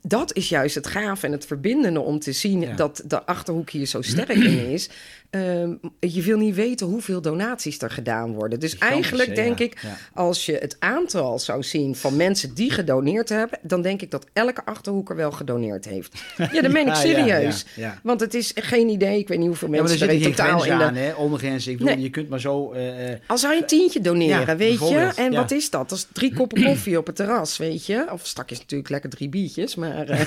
[0.00, 2.74] dat is juist het gaaf en het verbindende om te zien Ja.
[2.74, 4.88] dat de Achterhoek hier zo sterk in is.
[5.34, 8.60] Ehm, je wil niet weten hoeveel donaties er gedaan worden.
[8.60, 9.96] Dus eigenlijk denk Ja, ik, ja.
[10.14, 14.26] als je het aantal zou zien van mensen die gedoneerd hebben, dan denk ik dat
[14.32, 16.22] elke Achterhoeker wel gedoneerd heeft.
[16.52, 17.64] Ja, dat meen ik serieus.
[17.76, 17.98] ja.
[18.02, 20.64] Want het is geen idee, ik weet niet hoeveel er mensen er zitten in totaal
[20.64, 20.84] in de...
[20.84, 21.12] aan, hè?
[21.12, 21.72] Ondergrenzen.
[21.72, 22.02] Ik bedoel, Nee.
[22.02, 22.72] je kunt maar zo...
[22.72, 25.12] eh, eh, Al zou je een tientje doneren, Ja, weet je?
[25.16, 25.88] En wat is dat?
[25.88, 28.06] Dat is drie koppen koffie op het terras, weet je?
[28.12, 30.20] Of straks natuurlijk lekker drie biertjes, maar eh,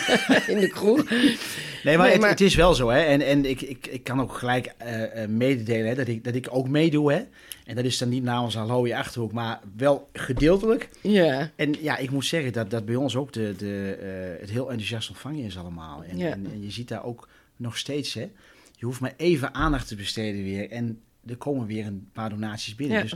[0.53, 1.09] in de kroeg.
[1.09, 1.37] Nee,
[1.83, 2.99] maar, Nee, het, maar- het is wel zo, hè.
[3.01, 4.96] En, en ik, ik, ik kan ook gelijk eh, eh,
[5.27, 7.23] mededelen hè, dat, ik, dat ik ook meedoe, hè.
[7.65, 10.89] En dat is dan niet namens Hallo je Achterhoek, maar wel gedeeltelijk.
[11.01, 14.49] Ja, En ja, ik moet zeggen dat, dat bij ons ook de, de, eh, het
[14.49, 16.03] heel enthousiast ontvangen is allemaal.
[16.03, 18.29] En, en, en je ziet daar ook nog steeds, hè.
[18.77, 20.69] Je hoeft maar even aandacht te besteden weer.
[20.69, 22.97] En er komen weer een paar donaties binnen.
[22.97, 23.03] Ja.
[23.03, 23.15] Dus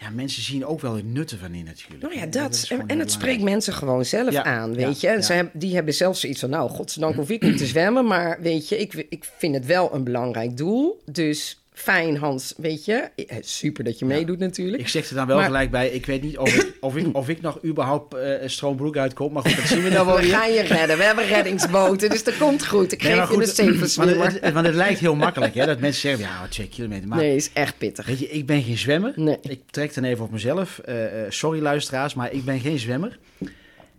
[0.00, 2.02] ja, mensen zien ook wel het nutten van in natuurlijk.
[2.02, 2.54] nou ja, dat.
[2.54, 5.08] is En, het spreekt mensen gewoon zelf Ja, aan, ja, weet je?
[5.08, 5.20] En ja.
[5.20, 8.06] ze hebben, die hebben zelf zoiets van, nou, godzijdank hoef ik niet te zwemmen.
[8.06, 11.02] Maar weet je, ik, ik vind het wel een belangrijk doel.
[11.04, 13.08] Dus fijn, Hans, weet je?
[13.16, 14.82] Eh, Super dat je meedoet natuurlijk.
[14.82, 17.16] Ik zeg er dan wel Maar- gelijk bij, ik weet niet of ik, of ik,
[17.16, 19.32] of ik nog überhaupt een stroombroek uitkom.
[19.32, 20.96] Maar goed, dat zien we dan wel We gaan je redden.
[20.98, 22.92] We hebben reddingsboten, dus dat komt goed.
[22.92, 26.00] Ik Nee, geef je een want, het, want het lijkt heel makkelijk, hè, dat mensen
[26.00, 27.08] zeggen, ja, twee kilometer.
[27.08, 28.06] Maar Nee, is echt pittig.
[28.06, 29.12] weet je, ik ben geen zwemmer.
[29.16, 29.38] Nee.
[29.42, 30.78] Ik trek dan even op mezelf.
[30.78, 30.94] Eh,
[31.28, 33.18] sorry luisteraars, maar ik ben geen zwemmer.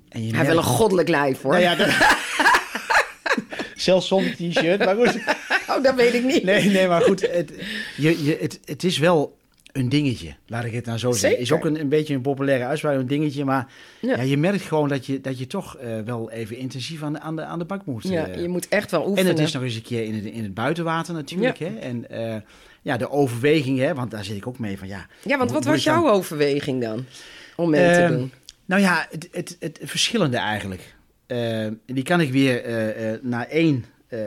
[0.09, 1.51] En je Hij wel een goddelijk lijf, hoor.
[1.51, 1.87] Nou ja, dat...
[3.81, 5.17] Zelfs zonder t-shirt, maar goed.
[5.69, 6.43] Oh, dat weet ik niet.
[6.43, 7.21] Nee, nee, maar goed.
[7.31, 7.51] Het,
[7.97, 9.37] je, je, het, het is wel
[9.71, 11.39] een dingetje, laat ik het nou zo zeggen.
[11.39, 13.45] Is ook een, een beetje een populaire uitspraak, een dingetje.
[13.45, 13.67] Maar
[13.99, 14.15] ja.
[14.15, 14.21] Ja.
[14.21, 17.35] je merkt gewoon dat je, dat je toch eh, wel even intensief aan de, aan
[17.35, 18.03] de, aan de bak moet.
[18.03, 18.41] Ja, eh.
[18.41, 19.31] je moet echt wel en oefenen.
[19.31, 21.57] het is nog eens een keer in het, in het buitenwater natuurlijk.
[21.59, 21.75] Hè?
[21.79, 22.35] En eh,
[22.81, 25.05] ja, de overweging, hè, want daar zit ik ook mee van ja.
[25.23, 27.05] Ja, want wat was dan- jouw overweging dan?
[27.55, 28.31] Om mee te Ehm, doen.
[28.65, 30.95] Nou ja, het, het, het verschillende eigenlijk.
[31.29, 34.19] Eh, die kan ik weer eh, eh, naar één eh,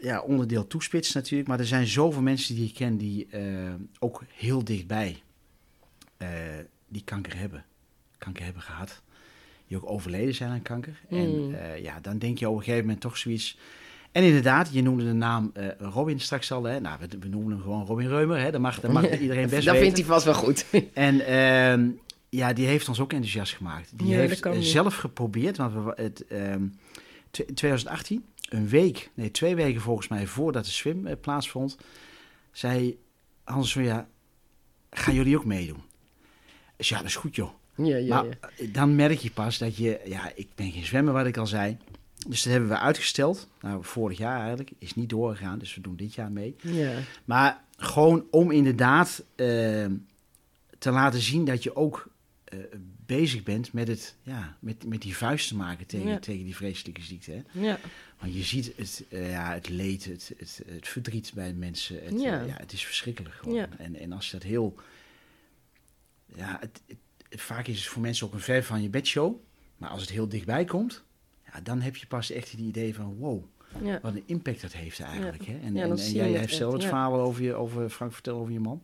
[0.00, 1.48] ja, onderdeel toespitsen natuurlijk.
[1.48, 3.28] Maar er zijn zoveel mensen die ik ken die
[3.98, 5.16] ook heel dichtbij
[6.88, 7.64] die kanker hebben.
[8.18, 9.02] Kanker hebben gehad.
[9.66, 11.00] Die ook overleden zijn aan kanker.
[11.08, 11.18] Mm.
[11.18, 13.58] En eh, ja, dan denk je op een gegeven moment toch zoiets...
[14.12, 16.62] En inderdaad, je noemde de naam Robin straks al.
[16.64, 16.80] Hè?
[16.80, 18.40] Nou, we, we noemen hem gewoon Robin Reumer.
[18.40, 18.50] Hè?
[18.50, 19.80] Dat mag, dat mag iedereen best Dat weten.
[19.80, 20.66] vindt hij vast wel goed.
[20.92, 21.88] En ehm,
[22.36, 23.90] ja, die heeft ons ook enthousiast gemaakt.
[23.94, 24.64] Die heeft eh, niet.
[24.64, 26.66] zelf geprobeerd, want we, het, ehm,
[27.30, 31.76] tw- 2018, een week, nee, twee weken volgens mij voordat de swim eh, plaatsvond,
[32.52, 32.98] zei
[33.44, 34.08] Hans van ja,
[34.90, 35.82] gaan jullie ook meedoen?
[36.76, 37.50] Dus ja, dat is goed joh.
[37.76, 38.50] Ja, ja, maar ja.
[38.56, 41.46] eh, dan merk je pas dat je, ja, ik ben geen zwemmer wat ik al
[41.46, 41.76] zei.
[42.28, 43.48] Dus dat hebben we uitgesteld.
[43.60, 44.70] Nou, vorig jaar eigenlijk.
[44.78, 46.56] Is niet doorgegaan, dus we doen dit jaar mee.
[46.62, 46.92] ja.
[47.24, 49.94] Maar gewoon om inderdaad ehm,
[50.78, 52.08] te laten zien dat je ook
[52.46, 52.58] eh,
[53.06, 56.18] bezig bent met, het, ja, met, met die vuist te maken tegen, Ja.
[56.18, 57.32] tegen die vreselijke ziekte.
[57.32, 57.60] Hè?
[57.60, 57.78] ja.
[58.18, 62.04] Want je ziet het, eh, ja, het leed, het, het, het verdriet bij mensen.
[62.04, 62.40] Het, Ja.
[62.40, 63.54] eh, ja, het is verschrikkelijk gewoon.
[63.54, 63.68] Ja.
[63.78, 64.74] En, en als je dat heel...
[66.34, 69.34] Ja, het, het- vaak is het voor mensen ook een ver van je bedshow.
[69.76, 71.04] Maar als het heel dichtbij komt,
[71.52, 73.14] ja, dan heb je pas echt het idee van...
[73.16, 73.44] wow,
[73.82, 73.98] ja.
[74.02, 75.46] wat een impact dat heeft eigenlijk.
[75.46, 75.58] Hè?
[75.58, 78.52] En, Ja, en, en jij hebt zelf het verhaal over, je, over Frank vertellen over
[78.52, 78.82] je man.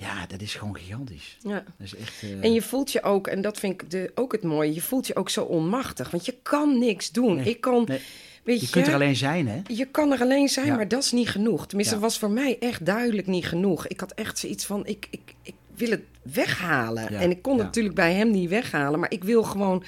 [0.00, 1.36] Ja, dat is gewoon gigantisch.
[1.42, 1.54] ja.
[1.78, 2.22] Dat is echt...
[2.22, 4.80] eh, En je voelt je ook, en dat vind ik de, ook het mooie, je
[4.80, 6.10] voelt je ook zo onmachtig.
[6.10, 7.36] Want je kan niks doen.
[7.36, 8.00] Nee, ik kan, nee.
[8.44, 9.60] weet je kunt er alleen zijn, hè?
[9.66, 10.74] Je kan er alleen zijn, Ja.
[10.76, 11.66] maar dat is niet genoeg.
[11.66, 12.00] Tenminste, Ja.
[12.00, 13.86] het was voor mij echt duidelijk niet genoeg.
[13.86, 17.06] Ik had echt zoiets van, ik, ik, ik wil het weghalen.
[17.12, 19.84] Ja, En ik kon het natuurlijk bij hem niet weghalen, maar ik wil gewoon...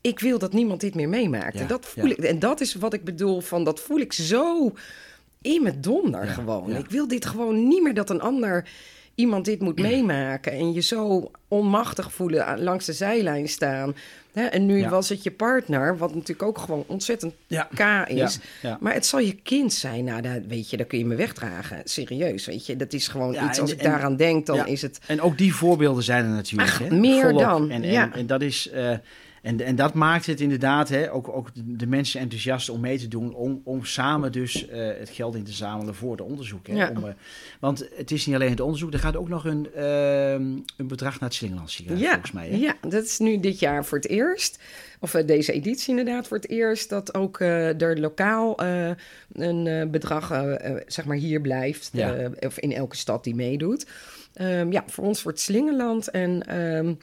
[0.00, 1.54] Ik wil dat niemand dit meer meemaakt.
[1.54, 2.18] Ja, En dat voel ik.
[2.18, 4.72] En dat is wat ik bedoel van, dat voel ik zo
[5.42, 6.70] in mijn donder gewoon.
[6.70, 6.76] ja.
[6.78, 8.68] Ik wil dit gewoon niet meer dat een ander
[9.14, 13.94] iemand dit moet meemaken en je zo onmachtig voelen langs de zijlijn staan.
[14.32, 14.88] Hè, en nu Ja.
[14.88, 17.68] was het je partner, wat natuurlijk ook gewoon ontzettend Ja.
[17.74, 18.38] K is.
[18.62, 18.78] Ja.
[18.80, 20.04] Maar het zal je kind zijn.
[20.04, 21.80] Nou, dat, weet je, dat kun je me wegdragen.
[21.84, 22.76] Serieus, weet je.
[22.76, 24.98] Dat is gewoon Ja, iets, en- als ik en- daaraan denk, dan is het...
[25.06, 26.70] En ook die voorbeelden zijn er natuurlijk.
[26.70, 26.90] Ach, hè?
[26.94, 27.40] meer Volop.
[27.40, 28.68] dan, En, en dat is.
[28.70, 28.90] eh,
[29.42, 33.08] en, en dat maakt het inderdaad hè, ook, ook de, mensen enthousiast om mee te
[33.08, 33.34] doen.
[33.34, 36.66] Om, om samen dus eh, het geld in te zamelen voor de onderzoek.
[36.66, 36.74] Hè?
[36.74, 36.90] Ja.
[36.96, 37.14] Om, eh,
[37.60, 40.42] want het is niet alleen het onderzoek, er gaat ook nog een, ehm,
[40.76, 42.48] een bedrag naar het Slingeland Ja, volgens mij.
[42.48, 42.56] Hè?
[42.56, 44.58] ja, dat is nu dit jaar voor het eerst.
[45.00, 46.88] Of eh, deze editie inderdaad voor het eerst.
[46.88, 48.60] Dat ook er lokaal
[49.32, 50.28] een bedrag
[50.86, 51.90] zeg maar hier blijft.
[51.92, 52.30] Ja.
[52.40, 53.86] of in elke stad die meedoet.
[54.32, 56.10] Ehm, ja, voor ons voor het Slingeland.
[56.10, 56.94] En ehm,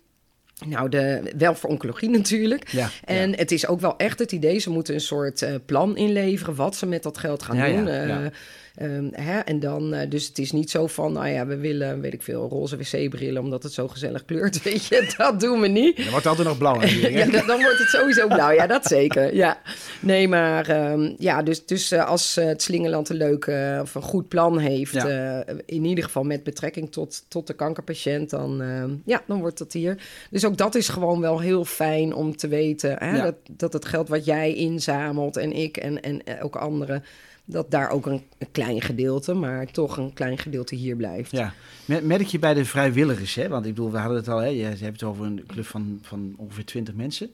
[0.67, 2.67] Nou, de, wel voor oncologie natuurlijk.
[2.69, 3.35] Ja, En ja.
[3.35, 6.75] het is ook wel echt het idee, ze moeten een soort eh, plan inleveren wat
[6.75, 7.85] ze met dat geld gaan Ja, doen.
[8.07, 8.31] ja.
[8.75, 9.39] Eh, ehm, hè?
[9.39, 12.21] En dan, eh, dus het is niet zo van, nou ja, we willen, weet ik
[12.21, 14.61] veel, roze wc-brillen omdat het zo gezellig kleurt.
[14.69, 15.97] Weet je, dat doen we niet.
[15.99, 16.81] Er wordt altijd nog blauw?
[17.09, 18.51] Ja, dan, dan wordt het sowieso blauw.
[18.51, 19.35] Ja, dat zeker.
[19.35, 19.61] Ja.
[19.99, 23.47] Nee, maar ehm, ja, dus, dus eh, als eh, het Slingeland een leuk
[23.81, 25.43] of een goed plan heeft, Ja.
[25.65, 29.73] in ieder geval met betrekking tot, tot de kankerpatiënt, dan, ehm, ja, dan wordt dat
[29.73, 29.97] hier.
[30.29, 33.23] Dus ook dat is gewoon wel heel fijn om te weten hè, Ja.
[33.23, 37.03] dat, dat het geld wat jij inzamelt en ik en, en ook anderen,
[37.51, 41.31] dat daar ook een, klein gedeelte, maar toch een klein gedeelte hier blijft.
[41.31, 41.53] Ja,
[41.85, 43.47] Mer- merk je bij de vrijwilligers, hè?
[43.47, 44.47] want ik bedoel, we hadden het al, hè?
[44.47, 47.29] je hebt het over een club van, van ongeveer 20 mensen.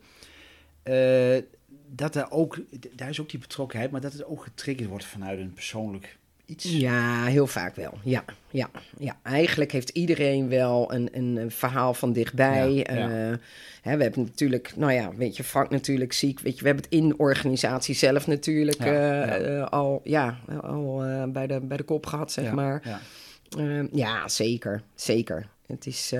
[0.83, 1.37] Eh,
[1.87, 2.59] dat er ook,
[2.91, 6.63] daar is ook die betrokkenheid, maar dat het ook getriggerd wordt vanuit een persoonlijk iets.
[6.63, 7.93] Ja, heel vaak wel.
[8.03, 9.17] Ja, ja, ja.
[9.23, 12.73] Eigenlijk heeft iedereen wel een, een, een verhaal van dichtbij.
[12.73, 13.39] Ja, Eh, ja.
[13.81, 16.39] hè, we hebben natuurlijk, nou ja, weet je, Frank natuurlijk ziek.
[16.39, 20.37] Weet je, we hebben het in de organisatie zelf natuurlijk Ja, eh, eh, al, ja,
[20.61, 22.81] al bij, de, bij de kop gehad, zeg Ja, maar.
[22.83, 22.99] Ja.
[23.91, 24.81] Ja, zeker.
[24.95, 25.47] Zeker.
[25.67, 26.13] Het is,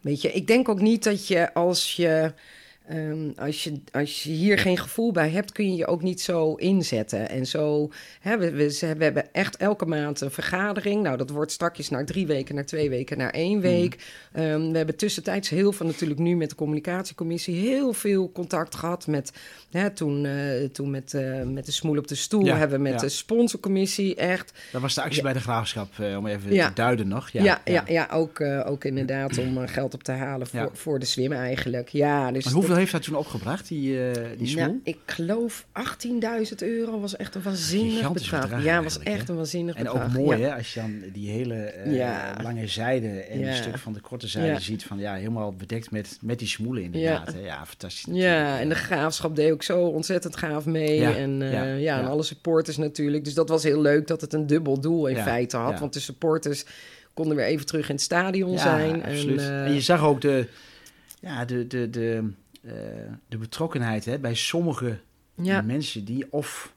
[0.00, 2.32] weet je, ik denk ook niet dat je als je,
[2.88, 6.20] ehm, als je, als je hier geen gevoel bij hebt, kun je je ook niet
[6.20, 7.28] zo inzetten.
[7.28, 11.02] En zo, hè, we, we, ze- we hebben echt elke maand een vergadering.
[11.02, 13.96] Nou, dat wordt straks naar drie weken, naar twee weken, naar één week.
[14.32, 19.06] Ehm, we hebben tussentijds heel veel natuurlijk nu met de communicatiecommissie heel veel contact gehad
[19.06, 19.32] met,
[19.70, 22.82] hè, toen, eh, toen met, eh, met de smoel op de stoel, Ja, hebben we
[22.82, 22.98] met ja.
[22.98, 25.22] de sponsorcommissie echt Dat was de actie Ja.
[25.22, 27.28] bij de graafschap, eh, om even te duiden nog.
[27.30, 31.32] Ja, ja, ja, ook, ook inderdaad om geld op te halen voor, voor de swim
[31.32, 31.88] eigenlijk.
[31.88, 34.64] Ja, dus Maar hoeveel heeft dat toen opgebracht, die, eh die smoel?
[34.64, 35.66] Nou, ik geloof
[36.48, 38.62] 18.000 euro was echt een waanzinnig bedrag.
[38.64, 39.00] Ja, was hè?
[39.02, 40.04] echt een waanzinnig En bedrag.
[40.04, 40.44] ook mooi, ja.
[40.48, 42.36] hè, als je dan die hele eh, Ja.
[42.42, 43.48] lange zijde en Ja.
[43.48, 44.58] een stuk van de korte zijde Ja.
[44.58, 47.32] ziet van ja, helemaal bedekt met, met die smoelen inderdaad.
[47.32, 48.14] Ja, ja fantastisch.
[48.14, 48.60] Ja, natuurlijk.
[48.62, 51.00] en de graafschap deed ook zo ontzettend gaaf mee.
[51.00, 52.00] Ja, en, eh, ja, ja, en ja.
[52.08, 53.24] alle supporters natuurlijk.
[53.24, 55.72] Dus dat was heel leuk dat het een dubbel doel in Ja, feite had.
[55.72, 55.78] ja.
[55.78, 56.64] Want de supporters
[57.14, 59.04] konden weer even terug in het stadion Ja, zijn.
[59.04, 59.40] absoluut.
[59.40, 60.46] En, En, eh, je zag ook de,
[61.20, 62.30] ja, de, de, de,
[62.66, 62.72] eh,
[63.28, 64.98] de betrokkenheid hè, bij sommige
[65.34, 66.72] ja, mensen die of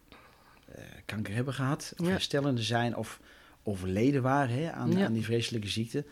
[0.75, 2.11] eh, kanker hebben gehad, of Ja.
[2.11, 3.19] herstellende zijn, of
[3.63, 5.05] overleden waren hè, aan, Ja.
[5.05, 6.03] aan die vreselijke ziekte.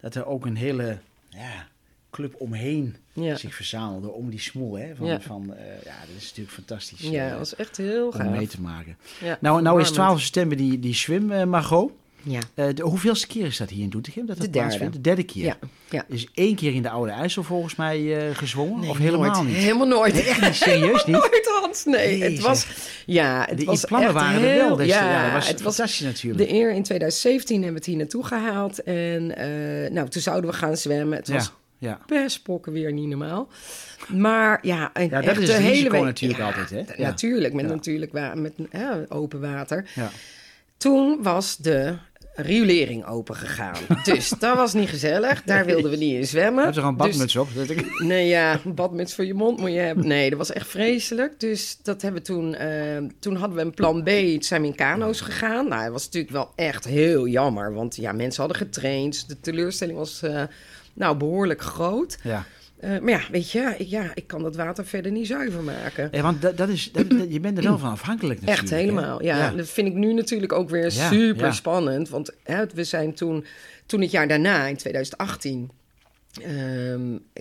[0.00, 1.66] Dat er ook een hele ja,
[2.10, 4.74] club omheen zich verzamelde om die smoel.
[4.78, 5.20] Hè, van, Ja.
[5.20, 8.48] van, eh, ja, dat is natuurlijk fantastisch ja, dat was echt heel om mee gaaf.
[8.48, 8.96] te maken.
[9.20, 9.92] Nou, nou is verwarmend.
[9.94, 11.92] 12 september die, die swim, Margot.
[12.24, 14.26] Ja, Eh, de, hoeveelste keer is dat hier in Doetinchem?
[14.26, 14.90] Dat De dat derde.
[14.90, 15.44] De derde keer.
[15.44, 15.56] ja,
[15.90, 16.04] ja.
[16.08, 18.80] Is één keer in de Oude IJssel volgens mij eh, gezwommen?
[18.80, 19.46] Nee, of helemaal nooit.
[19.46, 19.56] niet?
[19.56, 20.12] Helemaal nooit.
[20.14, 21.16] Nee, echt niet, serieus niet?
[21.20, 21.84] Nooit, Hans.
[21.84, 22.36] Nee, Jezus.
[22.36, 22.66] het was...
[23.06, 24.76] Ja, het was plannen waren er wel.
[24.76, 25.04] destijds.
[25.04, 26.48] Ja, ja, was het was fantastisch natuurlijk.
[26.48, 28.82] de eer in 2017 hebben we het hier naartoe gehaald.
[28.82, 31.18] En eh, nou, toen zouden we gaan zwemmen.
[31.18, 33.48] Het was ja, best pokken weer niet normaal.
[34.08, 36.94] Maar ja, en Ja, dat echt is de hele week- natuurlijk ja, altijd, hè?
[36.96, 37.08] Ja.
[37.08, 38.52] Natuurlijk, met, natuurlijk wa- met
[39.08, 39.90] open water.
[39.94, 40.10] ja.
[40.76, 41.94] Toen was de
[42.34, 43.74] riolering open gegaan.
[44.04, 45.42] dus dat was niet gezellig.
[45.42, 46.64] Daar wilden we niet in zwemmen.
[46.64, 47.48] Heb er gewoon Dus- badmuts op?
[47.54, 48.00] Dat ik...
[48.00, 50.06] Nee, ja, een badmuts voor je mond moet je hebben.
[50.06, 51.40] Nee, dat was echt vreselijk.
[51.40, 52.54] Dus dat hebben we toen...
[52.54, 54.06] eh, toen hadden we een plan B.
[54.08, 55.68] Toen zijn we in kano's gegaan.
[55.68, 57.74] Nou, dat was natuurlijk wel echt heel jammer.
[57.74, 59.28] Want ja, mensen hadden getraind.
[59.28, 60.42] De teleurstelling was eh,
[60.92, 62.18] nou behoorlijk groot.
[62.22, 62.44] Ja.
[62.82, 66.08] Eh, maar ja, weet je, ik, ja, ik kan dat water verder niet zuiver maken.
[66.12, 68.68] ja, want dat, dat is, dat, je bent er wel van afhankelijk natuurlijk.
[68.68, 69.22] Echt helemaal.
[69.22, 71.52] Ja, dat vind ik nu natuurlijk ook weer Ja, super ja.
[71.52, 72.08] spannend.
[72.08, 73.44] Want hè, we zijn toen,
[73.86, 75.70] toen het jaar daarna, in 2018,
[76.42, 77.00] ehm,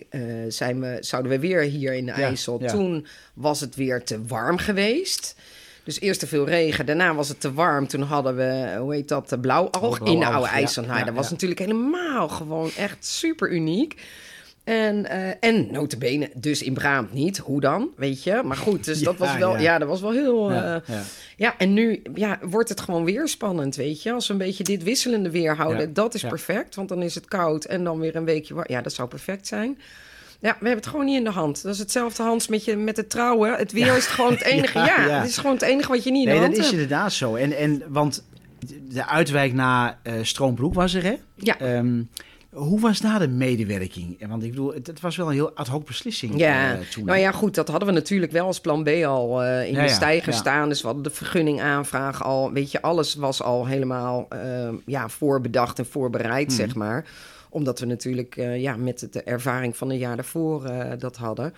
[0.10, 2.58] eh, zijn we, zouden we weer hier in de IJssel.
[2.58, 5.36] Toen was het weer te warm geweest.
[5.84, 7.88] Dus eerst te veel regen, daarna was het te warm.
[7.88, 10.50] Toen hadden we, hoe heet dat, de blauwalg Oh, in de oude.
[10.50, 10.84] IJssel.
[10.84, 13.96] Ja, dat was natuurlijk helemaal gewoon echt super uniek.
[14.72, 17.38] En, eh en notabene, dus in Braamt niet.
[17.38, 18.42] Hoe dan, weet je?
[18.44, 19.60] Maar goed, dus dat was wel, ja.
[19.60, 19.78] ja.
[19.78, 20.52] dat was wel heel...
[20.52, 21.02] Ja, eh, ja.
[21.38, 24.12] ja, en nu ja, wordt het gewoon weer spannend, weet je.
[24.12, 26.76] Als we een beetje dit wisselende weer houden, dat is perfect.
[26.76, 28.56] Want dan is het koud en dan weer een weekje.
[28.64, 29.78] Ja, dat zou perfect zijn.
[30.40, 31.64] Ja, we hebben het gewoon niet in de hand.
[31.64, 33.56] Dat is hetzelfde, Hans, met, je, met het trouwen.
[33.56, 34.78] Het weer is gewoon het enige.
[34.78, 35.20] Ja, Ja, ja.
[35.20, 36.82] het is gewoon het enige wat je niet in Nee, de dat hand is hebt.
[36.82, 37.36] inderdaad zo.
[37.36, 38.24] En, en, want
[38.90, 41.16] de uitwijk naar eh, Stroombroek was er, hè?
[41.36, 41.60] Ja.
[41.60, 42.02] Ehm,
[42.52, 44.28] hoe was daar de medewerking?
[44.28, 47.06] Want ik bedoel, het, het was wel een heel ad hoc beslissing Ja, eh, toen.
[47.06, 49.82] nou ja, goed, dat hadden we natuurlijk wel als plan B al eh, in Ja,
[49.84, 50.38] de stijger ja.
[50.40, 50.70] staan.
[50.70, 52.52] Dus we hadden de vergunning aanvraag al.
[52.52, 56.56] Weet je, alles was al helemaal eh, ja, voorbedacht en voorbereid, Mhm.
[56.56, 57.06] zeg maar.
[57.50, 61.54] Omdat we natuurlijk ja, met de ervaring van een jaar daarvoor dat hadden.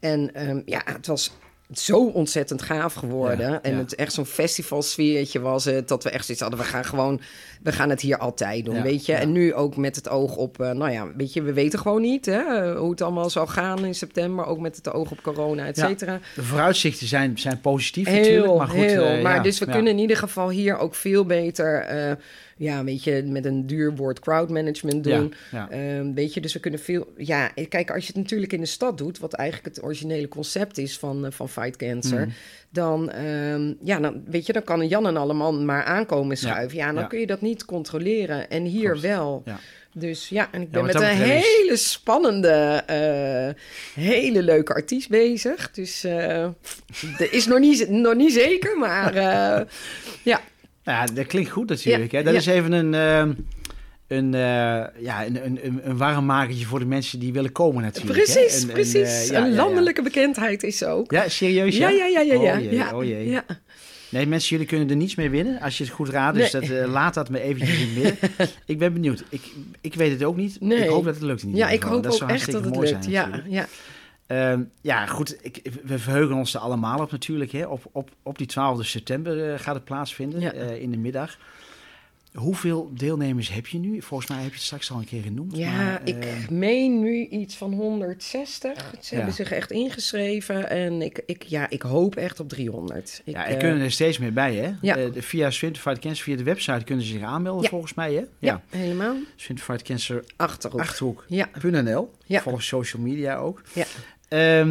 [0.00, 1.30] En ehm, ja, het was
[1.74, 3.50] zo ontzettend gaaf geworden.
[3.50, 3.78] Ja, en ja.
[3.78, 5.88] het echt zo'n festivalsfeertje was het.
[5.88, 7.20] Dat we echt zoiets hadden, we gaan gewoon,
[7.62, 9.12] we gaan het hier altijd doen, Ja, weet je.
[9.14, 12.00] En nu ook met het oog op, eh, nou ja, weet je, we weten gewoon
[12.00, 14.46] niet hè, hoe het allemaal zal gaan in september.
[14.46, 16.20] Ook met het oog op corona, et cetera.
[16.34, 18.58] De vooruitzichten zijn, zijn positief natuurlijk.
[18.58, 19.04] Maar goed, heel.
[19.04, 22.12] eh, maar dus we kunnen in ieder geval hier ook veel beter, eh,
[22.56, 25.34] ja, weet je, met een duur woord crowdmanagement doen.
[25.50, 25.70] Ja, ja.
[25.70, 27.12] Ehm, weet je, dus we kunnen veel.
[27.16, 30.78] Ja, kijk, als je het natuurlijk in de stad doet, wat eigenlijk het originele concept
[30.78, 32.30] is van, eh, van Fight Cancer, Mhm.
[32.70, 36.78] dan, ehm, ja, dan weet je, dan kan een Jan en Alleman maar aankomen schuiven.
[36.78, 38.50] Ja, dan kun je dat niet controleren.
[38.50, 39.00] En hier Klopt.
[39.06, 39.42] wel.
[39.44, 39.58] Ja.
[39.94, 45.70] Dus ja, en ik ben met een betreft hele spannende, eh, hele leuke artiest bezig.
[45.70, 46.00] Dus
[47.18, 49.14] dat is nog niet, nog niet zeker, maar
[50.22, 50.40] ja.
[50.86, 52.10] Ja, dat klinkt goed natuurlijk.
[52.10, 52.24] Ja, hè?
[52.24, 52.38] Dat ja.
[52.38, 53.32] is even een, ehm,
[54.06, 54.40] een, eh,
[55.04, 58.16] ja, een, een, een, een warmmakertje voor de mensen die willen komen natuurlijk.
[58.16, 58.32] hè?
[58.32, 59.08] Precies, Een- een, precies.
[59.08, 61.10] eh, ja, een landelijke bekendheid is ze ook.
[61.10, 61.76] Ja, serieus?
[61.76, 62.34] Ja, ja, ja, ja.
[62.34, 62.54] ja.
[62.56, 63.28] Oh jee, ja, oh jee.
[63.30, 63.44] ja.
[64.08, 66.36] Nee, mensen, jullie kunnen er niets mee winnen als je het goed raadt.
[66.36, 66.62] Dus Nee.
[66.68, 68.16] dat, eh, laat dat me eventjes in midden.
[68.66, 69.22] ik ben benieuwd.
[69.28, 69.42] Ik,
[69.80, 70.56] ik weet het ook niet.
[70.60, 70.78] Nee.
[70.78, 72.74] Ik hoop dat het lukt in ieder Ja, ik hoop dat ook echt dat het
[72.74, 73.04] mooi lukt.
[73.04, 73.52] zijn Ja, natuurlijk.
[73.54, 73.66] ja.
[74.26, 75.36] Ehm, ja, goed.
[75.44, 77.52] Ik, we verheugen ons er allemaal op natuurlijk.
[77.52, 77.66] Hè.
[77.66, 80.52] Op, op, op die 12 september eh, gaat het plaatsvinden Ja.
[80.52, 81.38] eh, in de middag.
[82.34, 84.02] Hoeveel deelnemers heb je nu?
[84.02, 85.56] Volgens mij heb je het straks al een keer genoemd.
[85.56, 88.90] Ja, maar, ik eh, meen nu iets van 160.
[89.00, 89.16] Ze Ja.
[89.16, 90.68] hebben zich echt ingeschreven.
[90.70, 93.22] En ik, ik, ja, ik hoop echt op 300.
[93.24, 94.72] Ik, ja, er kunnen er steeds meer bij, hè?
[94.80, 94.96] Ja.
[94.96, 97.68] Eh, via Swinterfight Cancer, via de website kunnen ze zich aanmelden, Ja.
[97.68, 98.22] volgens mij, hè?
[98.38, 99.14] ja, helemaal.
[99.36, 100.80] Swinterfight Cancer Achterop.
[100.80, 102.10] Achterhoek.nl.
[102.16, 102.24] Ja.
[102.26, 102.40] Ja.
[102.42, 103.62] Volg social media ook.
[103.74, 103.84] Ja.
[104.28, 104.70] Ehm,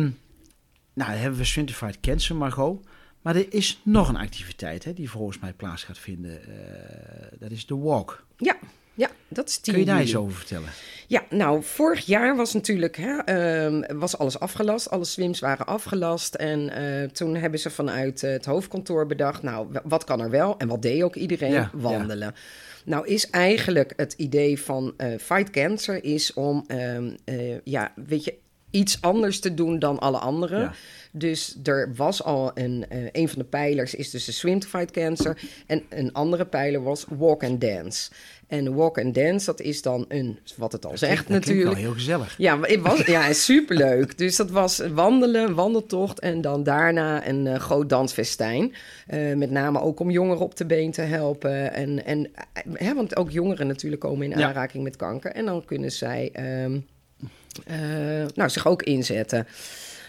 [0.94, 2.86] nou, dan hebben we Swinterfight Cancer, Margot.
[3.22, 6.42] Maar er is nog een activiteit hè, die volgens mij plaats gaat vinden.
[6.42, 8.26] Eh, dat is de walk.
[8.38, 8.58] Ja,
[8.96, 10.70] ja, dat is 10 Kun je daar iets over vertellen?
[11.08, 14.90] Ja, nou, vorig jaar was natuurlijk hè, ehm, was alles afgelast.
[14.90, 16.36] Alle swims waren afgelast.
[16.36, 19.44] En eh, toen hebben ze vanuit eh, het hoofdkantoor bedacht...
[19.44, 20.58] nou, wat kan er wel?
[20.58, 21.52] En wat deed ook iedereen?
[21.52, 22.36] Ja, Wandelen.
[22.86, 26.04] Nou is eigenlijk het idee van Fight Cancer...
[26.04, 28.38] is om, ehm, eh, ja, weet je,
[28.76, 30.60] iets anders te doen dan alle anderen.
[30.60, 30.74] Ja.
[31.12, 34.68] Dus er was al een, eh, een van de pijlers is dus de Swim to
[34.68, 35.38] Fight Cancer.
[35.68, 38.10] En een andere pijler was Walk and Dance.
[38.48, 41.76] En Walk and Dance, dat is dan een, wat het al Dat zegt klinkt- natuurlijk.
[41.76, 42.36] wel heel gezellig.
[42.38, 44.18] Ja, maar het was ja, superleuk.
[44.26, 48.74] Dus dat was wandelen, wandeltocht en dan daarna een eh, groot dansfestijn.
[49.08, 51.74] Eh, met name ook om jongeren op de been te helpen.
[51.74, 52.32] En, en,
[52.74, 54.48] hè, want ook jongeren natuurlijk komen in Ja.
[54.48, 55.32] aanraking met kanker.
[55.32, 56.80] En dan kunnen zij ehm, eh,
[58.34, 59.48] nou, zich ook inzetten.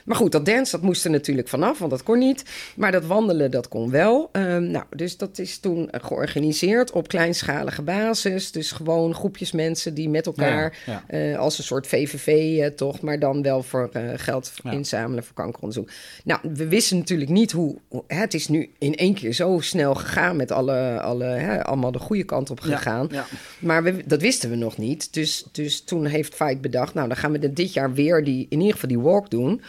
[0.07, 2.45] Maar goed, dat dance, dat moest er natuurlijk vanaf, want dat kon niet.
[2.77, 4.29] Maar dat wandelen, dat kon wel.
[4.33, 8.51] Ehm, nou, dus dat is toen georganiseerd op kleinschalige basis.
[8.53, 10.79] Dus gewoon groepjes mensen die met elkaar...
[10.87, 14.71] Ja, eh, als een soort VVV eh, toch, maar dan wel voor eh, geld Ja.
[14.71, 15.91] inzamelen voor kankeronderzoek.
[16.25, 17.77] Nou, we wisten natuurlijk niet hoe...
[18.07, 21.99] het is nu in één keer zo snel gegaan met alle, alle, hè, allemaal de
[21.99, 23.11] goede kant op gegaan.
[23.59, 25.13] Maar we, dat wisten we nog niet.
[25.13, 28.59] Dus, dus toen heeft Fight bedacht, nou dan gaan we dit jaar weer die, in
[28.59, 29.63] ieder geval die walk doen.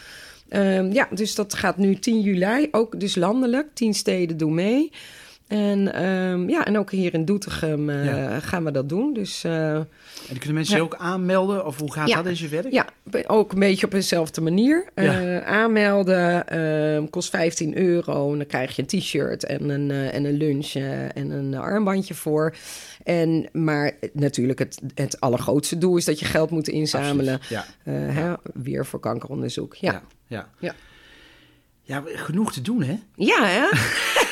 [0.49, 3.67] Ehm, ja, dus dat gaat nu 10 juli, ook dus landelijk.
[3.73, 4.91] 10 steden doen mee.
[5.47, 8.39] En, ehm, ja, en ook hier in Doetinchem eh, Ja.
[8.39, 9.13] gaan we dat doen.
[9.13, 9.85] Dus eh, En
[10.37, 10.81] kunnen mensen Ja.
[10.83, 11.65] zich ook aanmelden?
[11.65, 12.15] Of hoe gaat Ja.
[12.15, 12.71] dat in zijn werk?
[12.71, 12.85] ja,
[13.27, 14.89] ook een beetje op dezelfde manier.
[14.93, 18.31] Eh, aanmelden ehm, kost 15 euro.
[18.31, 20.73] En dan krijg je een t-shirt en een, en een lunch
[21.13, 22.55] en een armbandje voor.
[23.03, 27.39] En, maar natuurlijk, het, het allergrootste doel is dat je geld moet inzamelen.
[27.83, 29.75] Hè, weer voor kankeronderzoek.
[29.75, 30.01] Ja, Ja.
[30.27, 30.47] Ja.
[30.59, 30.73] Ja.
[31.81, 32.99] Ja, genoeg te doen, hè?
[33.15, 33.65] ja hè?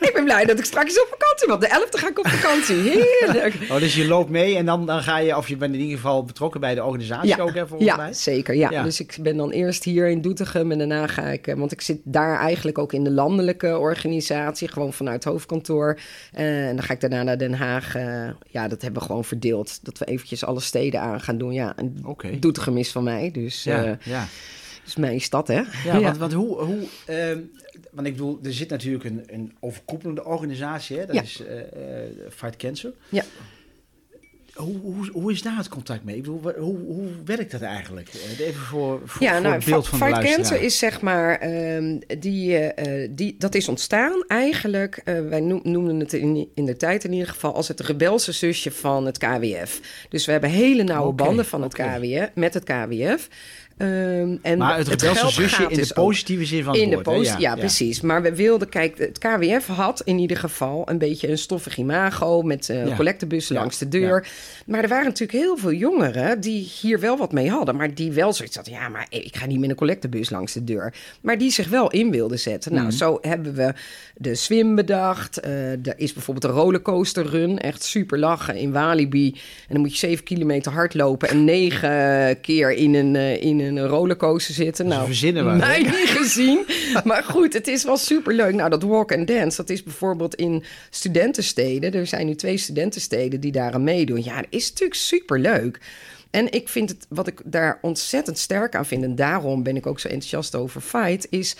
[0.00, 2.76] ik ben blij dat ik straks op vakantie want De 11e ga ik op vakantie.
[2.76, 3.54] Heerlijk.
[3.70, 5.96] Oh, dus je loopt mee en dan, dan ga je, of je bent in ieder
[5.96, 8.12] geval betrokken bij de organisatie ook, hè, volgens ja mij?
[8.12, 8.54] zeker.
[8.54, 8.70] Ja.
[8.70, 8.82] Ja.
[8.82, 11.46] Dus ik ben dan eerst hier in Doetinchem en daarna ga ik...
[11.46, 15.98] eh, Want ik zit daar eigenlijk ook in de landelijke organisatie, gewoon vanuit het hoofdkantoor.
[16.32, 17.94] Eh, en dan ga ik daarna naar Den Haag.
[17.94, 19.78] eh, ja, dat hebben we gewoon verdeeld.
[19.82, 21.52] Dat we eventjes alle steden aan gaan doen.
[21.52, 22.38] Ja, en Oké.
[22.38, 24.26] Doetinchem is van mij, dus Ja, ja.
[24.88, 25.62] Is mijn stad, hè?
[25.84, 26.62] Ja, want, want hoe...
[26.62, 27.38] hoe ehm,
[27.92, 31.06] want ik bedoel, er zit natuurlijk een, een overkoepelende organisatie, hè?
[31.06, 32.92] Dat is eh, eh, Fight Cancer.
[33.08, 33.24] Ja.
[34.54, 36.16] Hoe, hoe, hoe is daar het contact mee?
[36.16, 38.08] Ik bedoel, hoe, hoe werkt dat eigenlijk?
[38.08, 40.48] Eh, Even voor, voor, Ja, voor nou, het beeld van de Fight luisteraar.
[40.48, 42.58] Cancer is zeg maar, ehm, die,
[43.10, 47.12] die, dat is ontstaan eigenlijk, eh, wij noem- noemden het in, in de tijd in
[47.12, 49.80] ieder geval, als het rebelse zusje van het KWF.
[50.08, 51.74] Dus we hebben hele nauwe banden van het.
[51.74, 53.28] KWF, met het KWF.
[53.78, 56.90] Ehm, en maar het rebelse geld zusje in de dus positieve zin van het in
[56.90, 57.02] woord.
[57.02, 58.00] post, ja, precies.
[58.00, 62.42] Maar we wilden, kijk, het KWF had in ieder geval een beetje een stoffig imago
[62.42, 62.96] met Ja.
[62.96, 64.26] collectebussen Ja, langs de deur.
[64.66, 68.12] Maar er waren natuurlijk heel veel jongeren die hier wel wat mee hadden, maar die
[68.12, 70.94] wel zoiets hadden, ja, maar ik ga niet met een collectebus langs de deur.
[71.20, 72.72] Maar die zich wel in wilden zetten.
[72.72, 72.80] Mhm.
[72.80, 73.72] Nou, zo hebben we
[74.16, 75.40] de swim bedacht.
[75.40, 79.26] Eh, er is bijvoorbeeld een rollercoaster run, echt super lachen in Walibi.
[79.68, 83.88] En dan moet je zeven kilometer hardlopen en negen keer in een, eh, in een
[83.88, 84.86] rollercoaster zitten.
[84.86, 85.56] Nou, verzinnen hè?
[85.66, 86.66] mij niet gezien.
[87.04, 88.54] Maar goed, het is wel superleuk.
[88.54, 91.92] Nou, dat walk and dance, dat is bijvoorbeeld in studentensteden.
[91.92, 94.22] Er zijn nu twee studentensteden die daar aan meedoen.
[94.22, 95.78] Ja, dat is natuurlijk superleuk.
[96.30, 99.04] En ik vind het, wat ik daar ontzettend sterk aan vind...
[99.04, 101.26] en daarom ben ik ook zo enthousiast over Fight...
[101.30, 101.56] is,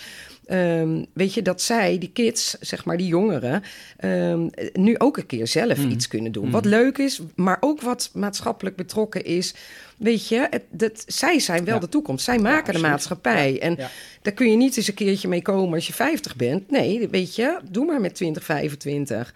[0.47, 3.63] ehm, weet je, dat zij, die kids, zeg maar, die jongeren...
[3.97, 6.51] ehm, nu ook een keer zelf iets kunnen doen.
[6.51, 9.55] Wat leuk is, maar ook wat maatschappelijk betrokken is...
[9.99, 11.81] Weet je, het, dat, zij zijn wel Ja.
[11.81, 12.25] de toekomst.
[12.25, 13.61] Zij maken de maatschappij.
[13.61, 13.77] En
[14.23, 16.71] daar kun je niet eens een keertje mee komen als je 50 bent.
[16.71, 19.35] Nee, weet je, doe maar met 20, 25.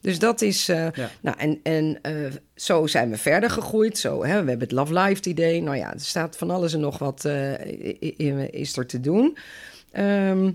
[0.00, 0.68] Dus dat is.
[0.68, 1.10] eh, Ja.
[1.20, 2.12] Nou, en, en eh,
[2.54, 3.98] zo zijn we verder gegroeid.
[3.98, 5.62] Zo, hè, we hebben het Love Life idee.
[5.62, 9.36] Nou ja, er staat van alles en nog wat i- is er te doen.
[9.92, 10.50] Ehm,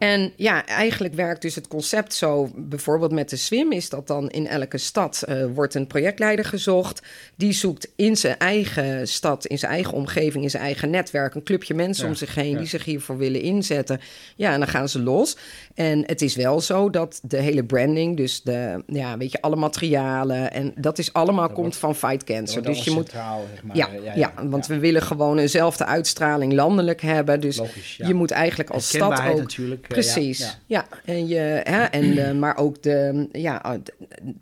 [0.00, 2.50] en ja, eigenlijk werkt dus het concept zo.
[2.54, 7.02] Bijvoorbeeld met de swim is dat dan in elke stad eh, wordt een projectleider gezocht.
[7.36, 11.42] Die zoekt in zijn eigen stad, in zijn eigen omgeving, in zijn eigen netwerk een
[11.42, 12.58] clubje mensen Ja, om zich heen ja.
[12.58, 14.00] die zich hiervoor willen inzetten.
[14.36, 15.36] Ja, en dan gaan ze los.
[15.74, 19.56] En het is wel zo dat de hele branding, dus de, ja, weet je, alle
[19.56, 22.62] materialen en dat is allemaal Dat komt van Fight Cancer.
[22.62, 23.76] Dus je moet centraal, zeg maar.
[23.76, 27.40] ja, ja, want we willen gewoon eenzelfde uitstraling landelijk hebben.
[27.40, 29.38] Dus Logisch, je moet eigenlijk als stad ook...
[29.38, 29.88] natuurlijk.
[29.94, 30.86] Precies, ja.
[31.04, 33.28] En je, hè, en, eh, maar ook de...
[33.32, 33.92] Ja, d-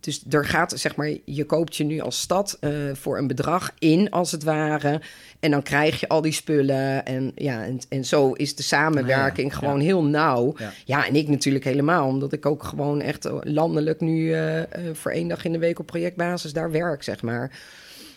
[0.00, 3.72] dus er gaat, zeg maar, je koopt je nu als stad eh, voor een bedrag
[3.78, 5.00] in, als het ware.
[5.40, 7.06] En dan krijg je al die spullen.
[7.06, 9.84] En, ja, en, en zo is de samenwerking ja, gewoon ja.
[9.84, 10.54] heel nauw.
[10.84, 11.06] Ja.
[11.06, 12.06] En ik natuurlijk helemaal.
[12.08, 15.86] Omdat ik ook gewoon echt landelijk nu eh, voor één dag in de week op
[15.86, 17.50] projectbasis daar werk, zeg maar.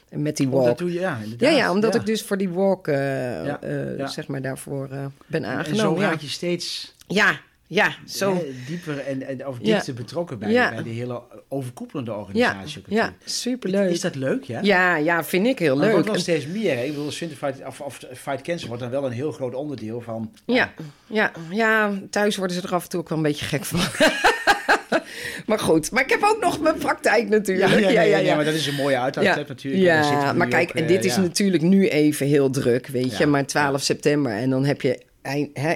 [0.09, 0.65] Met die Oh, walk.
[0.65, 4.41] dat doe je, ja, Ja, ja, omdat ik dus voor die walk, Ja, zeg maar,
[4.41, 4.87] daarvoor
[5.27, 6.01] ben En zo aangenomen.
[6.01, 6.09] Ja.
[6.09, 8.33] raak je steeds ja, ja, zo.
[8.35, 9.73] hè, dieper en, en of Ja.
[9.73, 10.69] dichter betrokken bij, Ja.
[10.69, 12.81] bij die hele overkoepelende Ja, organisatie.
[12.87, 13.29] ja, natuurlijk.
[13.29, 13.89] superleuk.
[13.91, 14.59] Is dat leuk, ja?
[14.61, 16.05] Ja, ja, vind ik heel Maar het leuk.
[16.05, 16.75] wordt wel En- steeds meer.
[16.75, 16.83] Hè?
[16.83, 20.31] Ik bedoel, Swinterfight, of, of Fight Cancer wordt dan wel een heel groot onderdeel van...
[20.45, 20.73] Ja,
[21.07, 23.79] ja, ja, thuis worden ze er af en toe ook wel een beetje gek van.
[25.47, 27.79] maar goed, maar ik heb ook nog mijn praktijk Ja, natuurlijk.
[27.79, 29.83] ja, ja, ja, maar dat is een mooie uitlaatklep natuurlijk.
[29.83, 31.21] Ja, maar kijk, en eh, dit is ja.
[31.21, 33.23] natuurlijk nu even heel druk, weet je.
[33.23, 35.01] Ja, Maar 12 september en dan heb je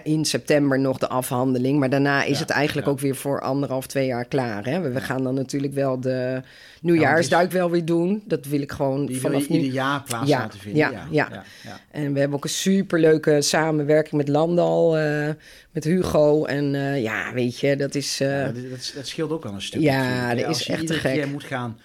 [0.04, 1.80] in september nog de afhandeling.
[1.80, 2.94] Maar daarna is Ja, het eigenlijk ja.
[2.94, 4.66] ook weer voor anderhalf, twee jaar klaar.
[4.66, 4.80] Hè?
[4.92, 6.42] We, gaan dan natuurlijk wel de
[6.82, 8.24] nieuwjaarsduik wel weer doen.
[8.26, 9.56] Dat wil ik gewoon Die vanaf nu.
[9.58, 10.92] ieder jaar plaats Ja, laten vinden.
[10.92, 11.44] ja, Ja.
[11.92, 15.30] En we hebben ook een superleuke samenwerking met Landal, eh,
[15.72, 16.46] met Hugo.
[16.46, 18.18] En eh, ja, weet je, dat is...
[18.18, 19.82] Ja, dat, dat, dat scheelt ook wel een stuk.
[19.82, 21.14] Ja, dat is echt te iedere gek.
[21.14, 21.78] keer moet gaan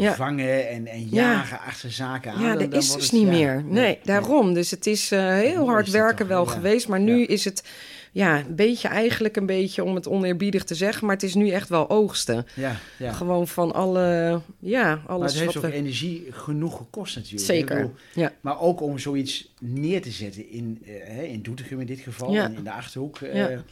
[0.00, 0.14] Ja.
[0.14, 1.08] vangen en, en Ja.
[1.10, 2.42] jagen achter zaken aan.
[2.42, 3.64] Ja, dan- dat is dus het- niet ja, meer.
[3.64, 4.54] Nee, daarom.
[4.54, 6.50] Dus het is eh, heel hard is werken toch, wel ja.
[6.50, 6.88] geweest.
[6.88, 7.26] Maar nu Ja.
[7.26, 7.68] is het
[8.12, 11.06] ja, een beetje eigenlijk een beetje om het oneerbiedig te zeggen.
[11.06, 12.46] Maar het is nu echt wel oogsten.
[12.54, 13.12] Ja, ja.
[13.12, 15.76] Gewoon van alle, ja, Maar alles het heeft wat ook we...
[15.76, 17.44] energie genoeg gekost natuurlijk.
[17.44, 18.32] Zeker, bedoel, ja.
[18.40, 22.44] Maar ook om zoiets neer te zetten in, hè, in Doetinchem in dit geval, Ja.
[22.48, 23.18] in, in de Achterhoek.
[23.20, 23.62] eh, Ja.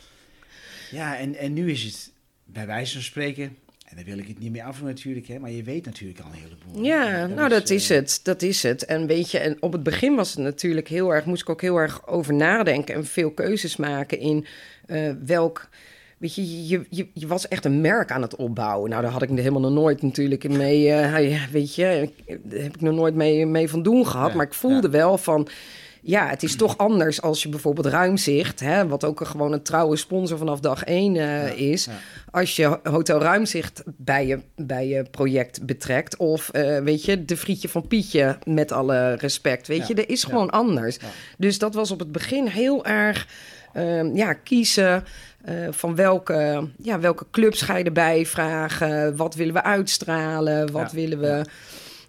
[0.90, 2.12] ja, en, en nu is het
[2.44, 3.56] bij wijze van spreken,
[3.88, 6.26] en daar wil ik het niet meer afdoen natuurlijk, hè, maar je weet natuurlijk al
[6.32, 6.84] een heleboel.
[6.84, 8.20] Ja, nou dat is eh, het.
[8.22, 8.84] Dat is het.
[8.84, 11.60] En weet je, en op het begin was het natuurlijk heel erg, moest ik ook
[11.60, 14.46] heel erg over nadenken en veel keuzes maken in
[14.86, 15.68] eh, welk.
[16.18, 18.90] Weet je, je, je, je was echt een merk aan het opbouwen.
[18.90, 22.80] Nou, daar had ik helemaal nog nooit natuurlijk mee, eh, weet je, daar heb ik
[22.80, 24.30] nog nooit mee, mee van doen gehad.
[24.30, 24.92] Ja, maar ik voelde ja.
[24.92, 25.48] wel van,
[26.02, 29.62] ja, het is toch anders als je bijvoorbeeld Ruimzicht, hè, wat ook een, gewoon een
[29.62, 31.84] trouwe sponsor vanaf dag één eh, is.
[31.84, 31.92] ja.
[32.30, 36.16] Als je Hotel Ruimzicht bij je, bij je project betrekt.
[36.16, 39.66] Of eh, weet je, de frietje van Pietje, met alle respect.
[39.66, 40.98] Weet Ja, je, dat is gewoon anders.
[41.38, 43.26] Dus dat was op het begin heel erg
[43.72, 45.04] ehm, ja, kiezen.
[45.44, 49.16] eh, van welke, ja, welke clubs ga je erbij vragen?
[49.16, 50.72] Wat willen we uitstralen?
[50.72, 51.26] Wat Ja, willen we...
[51.26, 51.44] ja.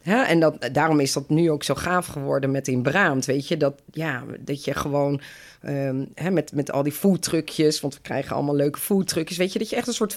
[0.02, 0.22] Hè?
[0.22, 3.26] En dat, daarom is dat nu ook zo gaaf geworden met In Braamd.
[3.26, 5.22] Weet je, dat, ja, dat je gewoon
[5.62, 9.38] ehm, hè, met, met al die foodtruckjes, want we krijgen allemaal leuke foodtruckjes.
[9.38, 10.14] Weet je, dat je echt een soort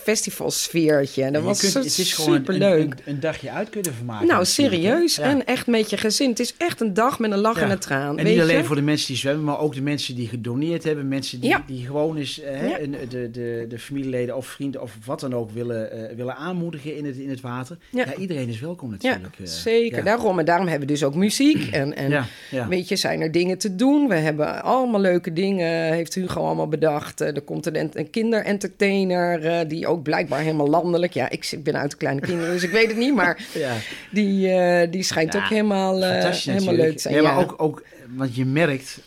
[0.46, 1.22] festivalsfeertje.
[1.22, 2.82] En dat was kunt- het is gewoon een, superleuk.
[2.82, 4.26] een, een dagje uit kunnen vermaken.
[4.26, 5.16] nou, serieus.
[5.16, 5.22] Ja.
[5.22, 6.28] En echt met je gezin.
[6.30, 7.64] Het is echt een dag met een lach Ja.
[7.64, 8.18] en een traan.
[8.18, 8.64] En weet niet alleen je?
[8.64, 11.08] voor de mensen die zwemmen, maar ook de mensen die gedoneerd hebben.
[11.08, 11.64] Mensen die, Ja.
[11.66, 12.80] die gewoon eens eh, hè, Ja.
[12.80, 16.96] een- de, de, de familieleden of vrienden of wat dan ook willen, eh, willen aanmoedigen
[16.96, 17.76] in het, in het water.
[17.90, 18.04] Ja.
[18.06, 18.14] Ja.
[18.16, 19.34] iedereen is welkom Ja, natuurlijk.
[19.38, 19.46] eh.
[19.46, 19.81] zeker.
[19.82, 19.98] Zeker.
[19.98, 20.04] Ja.
[20.04, 21.68] Daarom, en daarom hebben we dus ook muziek.
[21.82, 22.68] En, en Ja, ja.
[22.68, 24.08] weet je, zijn er dingen te doen.
[24.08, 27.20] We hebben allemaal leuke dingen, heeft Hugo allemaal bedacht.
[27.20, 31.12] Eh, er komt een, een kinderentertainer, eh, die ook blijkbaar helemaal landelijk...
[31.12, 33.14] Ja, ik, ik ben uit de kleine kinderen, dus ik weet het niet.
[33.14, 33.74] Maar Ja.
[34.10, 37.14] die, eh, die schijnt Ja, ook helemaal, helemaal leuk te zijn.
[37.14, 37.38] Nee, maar ja.
[37.38, 39.00] ook, ook, want je merkt,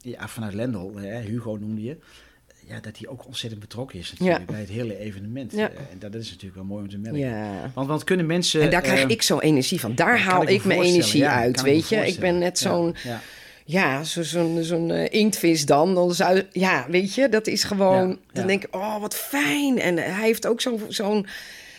[0.00, 1.96] ja, vanuit Lendel, hè, Hugo noemde je,
[2.66, 4.44] ja, dat hij ook ontzettend betrokken is natuurlijk Ja.
[4.52, 5.52] bij het hele evenement.
[5.52, 5.68] Ja.
[5.70, 7.20] Eh, en dat is natuurlijk wel mooi om te merken.
[7.20, 7.70] ja.
[7.74, 8.60] Want, want kunnen mensen...
[8.62, 9.94] En daar krijg eh, ik zo'n energie van.
[9.94, 11.96] Daar haal ik mijn energie uit, weet je.
[12.06, 12.94] Ik ben net zo'n...
[13.04, 13.20] Ja,
[13.64, 15.94] Ja, zo- zo'n zo'n eh, inktvis dan.
[15.94, 18.08] dan zou, ja, weet je, dat is gewoon...
[18.08, 18.46] Ja, Dan ja.
[18.46, 19.78] denk ik, oh, wat fijn.
[19.80, 20.80] En hij heeft ook zo'n...
[20.88, 21.26] zo'n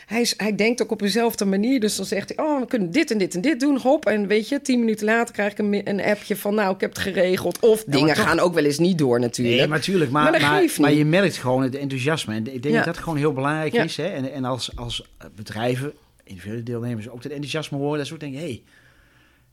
[0.06, 1.80] hij, is, hij denkt ook op dezelfde manier.
[1.80, 3.78] Dus dan zegt hij, oh, we kunnen dit en dit en dit doen.
[3.78, 6.56] Hop, en weet je, tien minuten later krijg ik een, een appje van...
[6.56, 7.60] nou, ik heb het geregeld.
[7.60, 9.58] Of maar dingen toch- gaan ook wel eens niet door natuurlijk.
[9.58, 10.12] Nee, maar natuurlijk.
[10.12, 12.34] Maar, Maar maar, je merkt gewoon het enthousiasme.
[12.36, 12.84] En ik denk Ja.
[12.84, 13.84] dat dat gewoon heel belangrijk Ja.
[13.84, 13.98] is.
[13.98, 14.08] Hè?
[14.08, 15.94] En, en als, als bedrijven,
[16.24, 17.98] individuele deelnemers, ook dat enthousiasme horen.
[17.98, 18.64] Dat ze ook denken, hé, hey,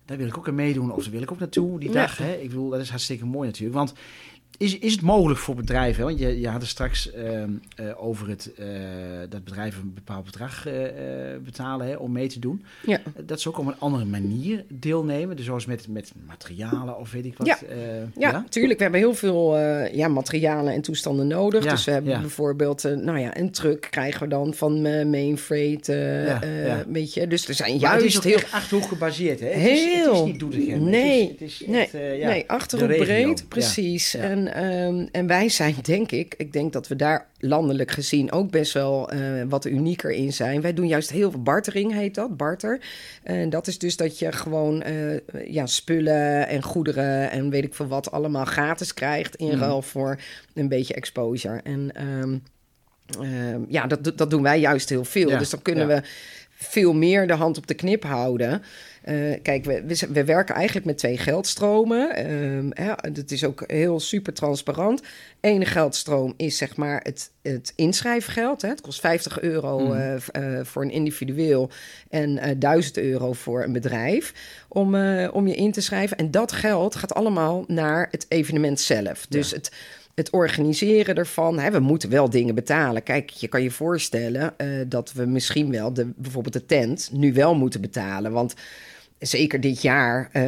[0.05, 0.92] daar wil ik ook aan meedoen.
[0.92, 1.94] Of daar wil ik ook naartoe die Ja.
[1.94, 2.18] dag.
[2.18, 2.32] Hè?
[2.32, 3.76] Ik bedoel, dat is hartstikke mooi natuurlijk.
[3.76, 3.92] Want
[4.61, 8.28] is, is het mogelijk voor bedrijven, want je, je had het straks ehm, eh, over
[8.28, 8.66] het, eh,
[9.28, 10.74] dat bedrijven een bepaald bedrag eh,
[11.44, 12.64] betalen hè, om mee te doen.
[12.86, 13.01] Ja.
[13.24, 15.36] Dat ze ook op een andere manier deelnemen.
[15.36, 17.46] Dus zoals met, met materialen of weet ik wat.
[17.46, 17.59] Ja.
[17.68, 17.76] eh,
[18.16, 18.76] Ja, tuurlijk.
[18.76, 19.59] We hebben heel veel
[19.92, 21.64] ja, materialen en toestanden nodig.
[21.64, 22.20] Ja, dus we hebben ja.
[22.20, 25.86] bijvoorbeeld, nou ja, een truck krijgen we dan van Main Freight.
[25.86, 26.84] Ja, ja.
[26.88, 28.59] Weet je, dus er zijn Maar het is juist heel...
[28.59, 29.46] Achterhoek gebaseerd, hè?
[29.46, 30.26] Het is, het is Heel.
[30.26, 30.84] niet Doetinchem.
[30.84, 33.05] Nee, het is, het is nee, echt, ja, nee, regio.
[33.05, 33.44] breed, Ja.
[33.48, 34.12] precies.
[34.12, 34.39] Ja.
[34.47, 38.51] En, ehm, en wij zijn, denk ik, ik denk dat we daar landelijk gezien ook
[38.51, 40.61] best wel eh, wat unieker in zijn.
[40.61, 42.80] Wij doen juist heel veel bartering, heet dat, barter.
[43.22, 47.74] En dat is dus dat je gewoon eh, ja, spullen en goederen en weet ik
[47.74, 49.59] veel wat allemaal gratis krijgt in Mhm.
[49.59, 50.18] ruil voor
[50.55, 51.61] een beetje exposure.
[51.62, 52.38] En ehm,
[53.20, 55.28] ehm, ja, dat, dat doen wij juist heel veel.
[55.28, 55.95] Ja, Dus dan kunnen ja.
[55.95, 56.03] we
[56.51, 58.62] veel meer de hand op de knip houden.
[59.03, 62.14] Eh, kijk, we, we, we werken eigenlijk met twee geldstromen.
[62.16, 65.03] Ehm ja, het is ook heel super transparant.
[65.40, 68.62] Ene geldstroom is zeg maar het, het inschrijfgeld.
[68.62, 68.68] Hè.
[68.68, 69.92] Het kost 50 euro Mhm.
[69.92, 70.14] eh,
[70.59, 71.70] eh, voor een individueel
[72.11, 74.34] en eh 1000 euro voor een bedrijf
[74.68, 74.94] om,
[75.26, 76.16] om je in te schrijven.
[76.16, 79.26] En dat geld gaat allemaal naar het evenement zelf.
[79.28, 79.70] Dus het,
[80.20, 81.58] het organiseren ervan.
[81.58, 83.02] Hè, we moeten wel dingen betalen.
[83.02, 87.32] Kijk, je kan je voorstellen eh, dat we misschien wel de, bijvoorbeeld de tent nu
[87.32, 88.32] wel moeten betalen.
[88.32, 88.54] Want
[89.20, 90.42] zeker dit jaar eh,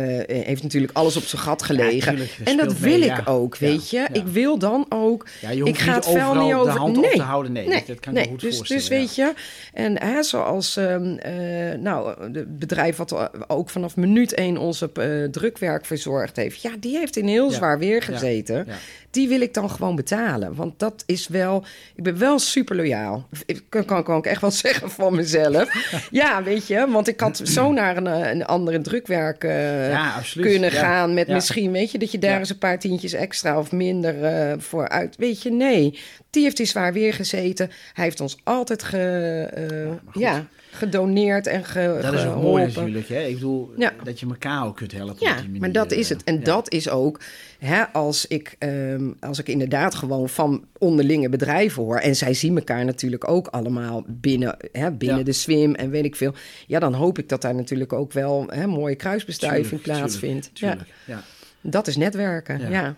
[0.44, 2.18] heeft natuurlijk alles op zijn gat gelegen.
[2.44, 3.22] en dat wil mee, ik ja.
[3.24, 4.06] ook, weet je.
[4.12, 5.26] Ik wil dan ook...
[5.64, 6.72] Ik ga niet het vuil overal niet over...
[6.72, 7.04] de hand nee.
[7.04, 7.52] op te houden.
[7.52, 8.24] Nee, dat, dat kan ik nee.
[8.24, 8.82] me goed dus, voorstellen.
[8.82, 9.32] Dus weet je,
[9.72, 14.90] en hè, zoals ehm, eh, nou, het bedrijf wat eh, ook vanaf minuut één onze
[14.94, 16.62] eh, drukwerk verzorgd heeft...
[16.62, 18.66] ja, die heeft in heel zwaar weer gezeten.
[19.10, 20.54] Die wil ik dan gewoon betalen.
[20.54, 21.64] Want dat is wel...
[21.94, 23.28] Ik ben wel super loyaal.
[23.46, 25.68] Ik kan, kan, kan ik echt wel zeggen van mezelf.
[26.10, 26.86] ja, weet je.
[26.90, 30.46] Want ik had zo naar een, eh, een andere drukwerk Ja, absoluut.
[30.46, 31.14] kunnen gaan.
[31.14, 34.58] Met misschien, weet je, dat je daar eens een paar tientjes extra of minder eh,
[34.58, 35.16] voor uit.
[35.16, 35.98] Weet je, nee.
[36.30, 37.70] Die heeft die zwaar weer gezeten.
[37.92, 43.08] Hij heeft ons altijd ge, eh, ja, gedoneerd en ge, Dat is ook mooi natuurlijk.
[43.08, 43.20] Hè?
[43.22, 43.92] Ik bedoel, Ja.
[44.04, 45.14] dat je elkaar ook kunt helpen.
[45.14, 45.60] op Ja, die manier.
[45.60, 46.24] maar dat is het.
[46.24, 46.40] En Ja.
[46.40, 47.20] dat is ook,
[47.58, 51.96] hè, als, ik, ehm, als ik inderdaad gewoon van onderlinge bedrijven hoor...
[51.98, 55.24] en zij zien elkaar natuurlijk ook allemaal binnen, hè, binnen Ja.
[55.24, 56.34] de swim en weet ik veel...
[56.66, 60.50] ja, dan hoop ik dat daar natuurlijk ook wel hè, mooie kruisbestuiving plaatsvindt.
[60.54, 60.98] Tuurlijk, tuurlijk.
[61.06, 61.14] Ja.
[61.14, 62.96] Ja, dat is netwerken, Ja.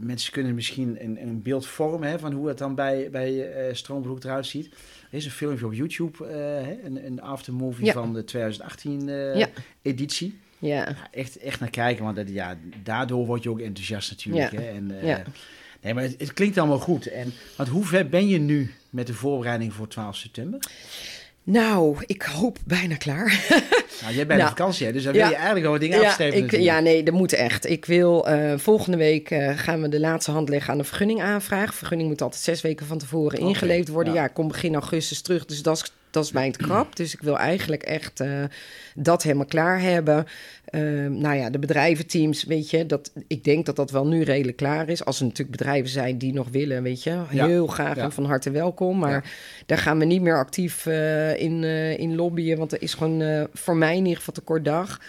[0.00, 3.74] Mensen kunnen misschien een, een beeld vormen hè, van hoe het dan bij, bij eh
[3.74, 4.66] Stroombroek eruit ziet.
[5.10, 6.34] Er is een filmpje op YouTube, eh,
[6.66, 7.92] hè, een, een aftermovie Ja.
[7.92, 9.48] van de 2018 eh, Ja.
[9.82, 10.38] editie.
[10.58, 10.68] ja.
[10.88, 14.52] Ja, echt, echt naar kijken, want dat, ja, daardoor word je ook enthousiast natuurlijk.
[14.52, 14.60] Ja.
[14.60, 14.68] Hè?
[14.68, 14.86] En.
[15.82, 17.06] Nee, maar het, het klinkt allemaal goed.
[17.06, 20.60] En, want hoe ver ben je nu met de voorbereiding voor 12 september?
[21.44, 23.38] Nou, ik hoop bijna klaar.
[24.00, 26.00] Nou, jij bent Nou, op vakantie, hè, dus dan wil je eigenlijk al wat dingen
[26.00, 27.70] Ja, ik, ja, nee, dat moet echt.
[27.70, 31.22] Ik wil eh, volgende week eh, gaan we de laatste hand leggen aan de vergunning
[31.22, 31.74] aanvraag.
[31.74, 34.12] Vergunning moet altijd zes weken van tevoren ingeleverd worden.
[34.14, 34.20] ja.
[34.20, 36.96] Ja, ik kom begin augustus terug, dus dat is, dat is mijn krap.
[36.96, 38.44] Dus ik wil eigenlijk echt eh,
[38.94, 40.26] dat helemaal klaar hebben.
[40.64, 44.56] Ehm, nou ja, de bedrijventeams, weet je, dat, ik denk dat dat wel nu redelijk
[44.56, 45.04] klaar is.
[45.04, 48.02] Als er natuurlijk bedrijven zijn die nog willen, weet je, Ja, heel graag ja.
[48.02, 48.98] en van harte welkom.
[48.98, 49.22] Maar Ja.
[49.66, 53.48] daar gaan we niet meer actief eh, in, eh, in lobbyen, want er is gewoon
[53.52, 55.00] voor mij in ieder geval te kort dag.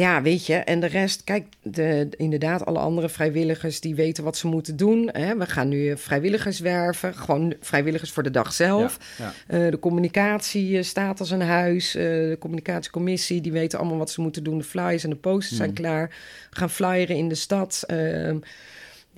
[0.00, 4.36] Ja, weet je, en de rest, kijk, de, inderdaad, alle andere vrijwilligers die weten wat
[4.36, 5.08] ze moeten doen.
[5.12, 5.36] Hè.
[5.36, 8.98] We gaan nu vrijwilligers werven, gewoon vrijwilligers voor de dag zelf.
[9.18, 11.94] Ja, Eh, de communicatie eh, staat als een huis.
[11.94, 14.58] Eh, de communicatiecommissie, die weten allemaal wat ze moeten doen.
[14.58, 15.80] De flyers en de posters zijn Mhm.
[15.80, 16.08] klaar.
[16.50, 17.84] We gaan flyeren in de stad.
[17.86, 18.36] Ehm,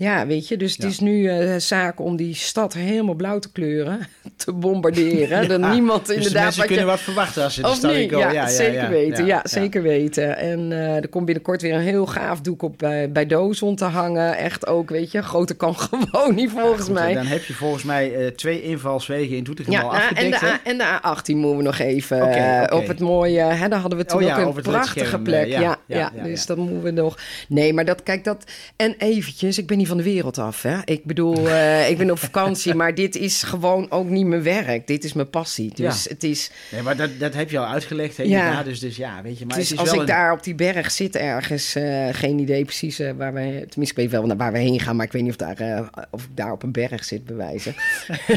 [0.03, 0.89] Ja, weet je, dus het Ja.
[0.89, 3.99] is nu eh zaak om die stad helemaal blauw te kleuren,
[4.45, 5.49] te bombarderen.
[5.59, 6.43] Dat niemand Dus de inderdaad...
[6.43, 8.33] mensen wat je- kunnen wat verwachten als ze de stad komen.
[8.33, 9.27] Ja, zeker weten.
[9.27, 10.37] Ja, zeker weten.
[10.37, 13.85] En eh, er komt binnenkort weer een heel gaaf doek op bij, bij Dozon te
[13.85, 14.37] hangen.
[14.37, 15.77] Echt ook, weet je, grote kan
[16.11, 17.15] gewoon niet volgens Goed, mij.
[17.15, 20.41] Dan heb je volgens mij eh, twee invalswegen in Doetinchem Ja, al nou, en, afgedekt.
[20.41, 20.53] de hè?
[20.53, 23.41] A, en de A18 moeten we nog even op het mooie.
[23.41, 25.47] Hè, daar hadden we toen Oh ja, ook een prachtige plek.
[25.47, 26.47] ja, ja, ja, ja, ja, dus ja.
[26.47, 27.19] dat moeten we nog.
[27.49, 28.45] Nee, maar dat, kijk dat.
[28.77, 30.63] En eventjes, ik ben niet van de wereld af.
[30.63, 30.77] Hè.
[30.85, 34.87] Ik bedoel, eh, ik ben op vakantie, maar dit is gewoon ook niet mijn werk.
[34.87, 35.71] Dit is mijn passie.
[35.75, 36.11] Dus Ja.
[36.11, 36.51] het is.
[36.71, 38.17] Nee, maar dat, dat heb je al uitgelegd.
[38.17, 38.23] Hè?
[38.23, 38.63] Ja.
[38.63, 39.47] Dus, dus ja, weet je.
[39.47, 42.09] Maar Dus het is als wel ik een- daar op die berg zit ergens, eh,
[42.13, 43.41] geen idee precies eh, waar we...
[43.41, 45.91] Tenminste, ik weet wel naar waar we heen gaan, maar ik weet niet of, daar,
[46.11, 47.75] of ik daar op een berg zit, bewijzen.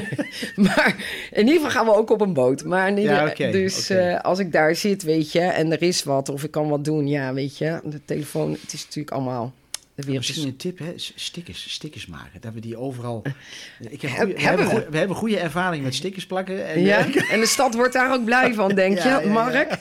[0.56, 0.95] maar
[1.32, 2.64] in ieder geval gaan we ook op een boot.
[2.64, 3.91] Maar in ieder- Ja, dus
[4.22, 7.08] als ik daar zit, weet je, en er is wat, of ik kan wat doen,
[7.08, 7.80] ja, weet je.
[7.84, 9.53] De telefoon, het is natuurlijk allemaal...
[10.06, 10.93] Misschien een tip, hè?
[11.16, 12.41] Stickers, stickers maken.
[12.41, 13.24] Dat we die overal.
[13.89, 14.72] Ik heb goeie- we, hebben hebben we?
[14.72, 16.68] goeie- we hebben goede ervaring met stickers plakken.
[16.68, 19.26] En, Ja, eh, en de stad wordt daar ook blij van, denk je, Ja, ja,
[19.26, 19.32] ja.
[19.32, 19.72] Mark?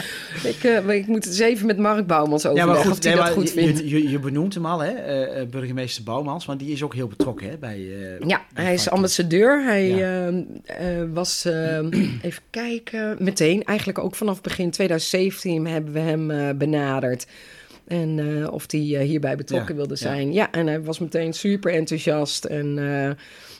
[0.52, 3.04] ik, eh, ik moet het eens even met Mark Bouwmans ja, overleggen maar of goed,
[3.04, 3.78] hij dat goed je- vindt.
[3.78, 4.90] Je, je, je benoemt hem al, hè?
[4.92, 7.76] eh, eh, burgemeester Bouwmans, want die is ook heel betrokken hè, bij.
[7.76, 9.64] eh, Ja, bij hij is ambassadeur.
[9.64, 11.88] Hij ehm, eh, was, ehm,
[12.22, 17.26] even kijken, meteen, eigenlijk ook vanaf begin 2017 hebben we hem eh, benaderd.
[17.86, 20.32] En eh, of hij eh, hierbij betrokken Ja, wilde zijn.
[20.32, 20.52] Ja.
[20.52, 22.44] en hij was meteen super enthousiast.
[22.44, 23.10] En eh,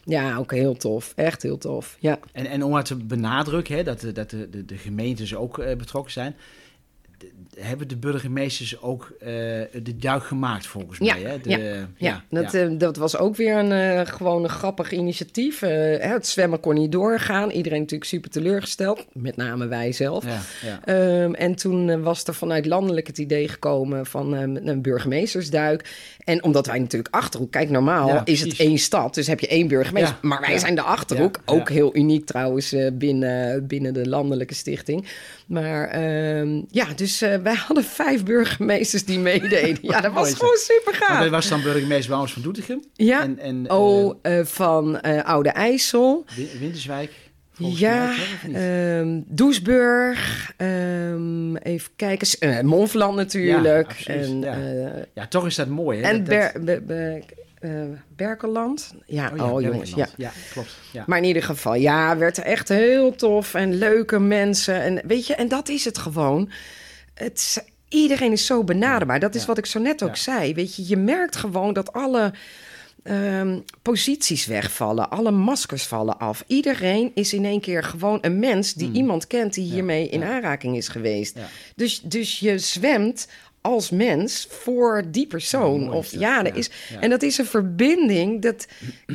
[0.05, 1.13] ja, ook heel tof.
[1.17, 1.97] Echt heel tof.
[2.01, 5.35] Ja, En, en om maar te benadrukken hè, dat, de, dat de, de, de gemeentes
[5.35, 6.37] ook betrokken zijn.
[7.59, 9.29] Hebben de burgemeesters ook eh,
[9.83, 11.23] de duik gemaakt volgens Ja, mij.
[11.23, 11.41] Hè?
[11.41, 15.61] De, ja, Ja, dat, eh, dat was ook weer een, eh, gewoon een grappig initiatief.
[15.61, 17.51] Hè, het zwemmen kon niet doorgaan.
[17.51, 19.05] Iedereen natuurlijk super teleurgesteld.
[19.13, 20.25] Met name wij zelf.
[20.85, 26.14] Ehm, en toen was er vanuit landelijk het idee gekomen van een burgemeestersduik.
[26.25, 27.51] En omdat wij natuurlijk Achterhoek...
[27.51, 30.17] Kijk, normaal Ja, is het één stad, dus heb je één burgemeester.
[30.23, 30.59] Ja, maar wij ja.
[30.59, 31.39] zijn de Achterhoek.
[31.45, 35.07] Ook heel uniek trouwens eh, binnen, binnen de landelijke stichting.
[35.47, 39.79] Maar ehm, ja, dus eh, wij hadden vijf burgemeesters die meededen.
[39.95, 41.23] Ja, dat was gewoon super gaaf.
[41.23, 42.83] dat was dan burgemeester Bouwens van Doetinchem.
[42.95, 46.25] Ja, En, en oh, eh, van Oude IJssel.
[46.37, 47.11] Win- Winterswijk.
[47.59, 48.15] Ja,
[48.49, 53.93] mij ehm Doesburg, ehm, even kijken, Montferland natuurlijk.
[53.93, 54.53] Ja, en ja.
[54.55, 56.01] eh, ja, toch is dat mooi.
[56.03, 56.09] Hè?
[56.09, 57.23] en dat- Ber, Be- Be-
[57.61, 57.71] eh,
[58.17, 58.95] Berkeland.
[59.07, 60.09] Ja, Oh oh, ja, jongens, ja.
[60.17, 60.77] Ja, klopt.
[60.93, 61.05] Ja.
[61.07, 64.81] Maar in ieder geval, ja, werd echt heel tof en leuke mensen.
[64.83, 66.51] En weet je, en dat is het gewoon.
[67.15, 69.21] Het, iedereen is zo benaderbaar.
[69.21, 70.55] Dat is wat ik zo net ook zei.
[70.55, 72.33] Weet je, je merkt gewoon dat alle
[73.05, 75.11] ehm, posities wegvallen.
[75.11, 76.45] Alle maskers vallen af.
[76.47, 79.73] Iedereen is in één keer gewoon een mens die iemand kent die Hmm.
[79.73, 80.27] Ja, hiermee in ja.
[80.35, 81.37] aanraking is geweest.
[81.39, 81.47] Ja.
[81.77, 83.29] Dus, dus je zwemt
[83.61, 85.83] als mens voor die persoon.
[85.85, 86.21] Ja, of dat.
[86.21, 87.01] ja, Ja, is, ja.
[87.01, 88.43] en dat is een verbinding.
[88.43, 88.67] Dat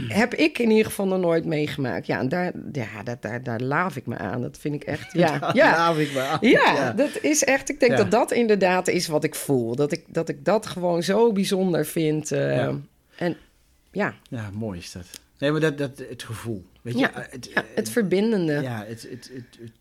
[0.07, 2.05] heb ik in ieder geval nog nooit meegemaakt.
[2.07, 4.41] Ja, en daar, ja daar, daar, daar laaf ik me aan.
[4.41, 5.13] Dat vind ik echt.
[5.13, 5.71] Ja, ja.
[5.77, 6.37] Laaf ik maar aan.
[6.41, 7.69] Ja, dat is echt.
[7.69, 9.75] Ik denk dat dat inderdaad is wat ik voel.
[9.75, 12.31] Dat ik dat, ik dat gewoon zo bijzonder vind.
[12.31, 12.73] eh, Ja.
[13.17, 13.37] En
[13.91, 15.05] ja, Ja, mooi is dat.
[15.37, 16.65] Nee, maar dat, dat, het gevoel.
[16.81, 18.53] Weet je, ja, eh, het, ja, het verbindende.
[18.53, 19.71] Ja, het, het, het, het,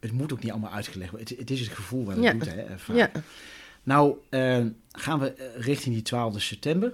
[0.00, 1.28] het moet ook niet allemaal uitgelegd worden.
[1.28, 2.32] Het, het is het gevoel wat het Ja.
[2.32, 2.54] doet.
[2.54, 2.96] Hè, vaak.
[2.96, 3.10] ja.
[3.82, 6.92] Nou, eh, gaan we eh, richting die 12 september.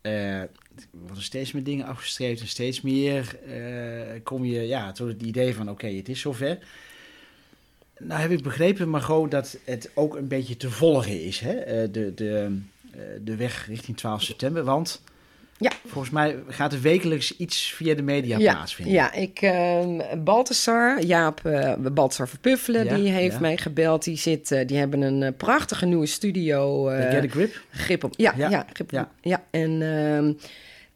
[0.00, 0.48] Eh, er
[0.90, 5.54] worden steeds meer dingen afgestreept en steeds meer eh, kom je ja, tot het idee
[5.54, 6.58] van oké, het is zover.
[7.98, 11.52] Nou heb ik begrepen, Margot, dat het ook een beetje te volgen is, hè?
[11.52, 12.58] eh, de, de,
[12.92, 14.64] eh, de weg richting 12 september.
[14.64, 15.02] Want
[15.64, 15.70] Ja.
[15.86, 18.94] volgens mij gaat er wekelijks iets via de media Ja, plaatsvinden.
[18.94, 23.40] ja, ik, ehm Balthasar, Jaap uh, Balthasar Verpuffelen, Ja, die heeft ja.
[23.40, 24.04] mij gebeld.
[24.04, 26.88] Die, zit, eh, die hebben een eh, prachtige nieuwe studio.
[26.88, 27.60] eh, Get a grip.
[27.70, 28.14] grip op.
[28.16, 28.90] Ja, ja, Ja, grip op.
[28.92, 29.10] ja.
[29.20, 30.32] Ja, en ehm,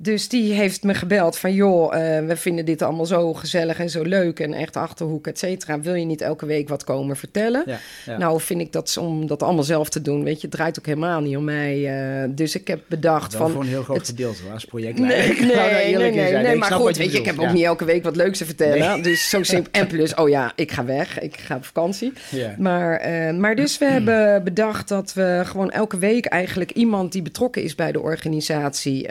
[0.00, 1.52] dus die heeft me gebeld van...
[1.52, 4.40] joh, eh, we vinden dit allemaal zo gezellig en zo leuk...
[4.40, 5.80] en echt Achterhoek, et cetera.
[5.80, 7.62] Wil je niet elke week wat komen vertellen?
[7.66, 8.18] Ja, ja.
[8.18, 10.24] Nou, vind ik dat om dat allemaal zelf te doen.
[10.24, 11.86] Weet je, het draait ook helemaal niet om mij.
[12.22, 13.50] eh, dus ik heb bedacht Wel van...
[13.50, 15.28] voor een heel groot het- gedeelte hoor, als Nee, projectleider.
[15.38, 18.16] nee, nee, nee, nee, maar goed, weet je, ik heb ook niet elke week wat
[18.16, 19.02] leuks te vertellen.
[19.02, 19.72] Dus zo simpel.
[19.72, 22.12] En plus, oh ja, ik ga weg, ik ga op vakantie.
[22.58, 27.22] Maar, eh, maar dus we hebben bedacht dat we gewoon elke week eigenlijk iemand die
[27.22, 29.08] betrokken is bij de organisatie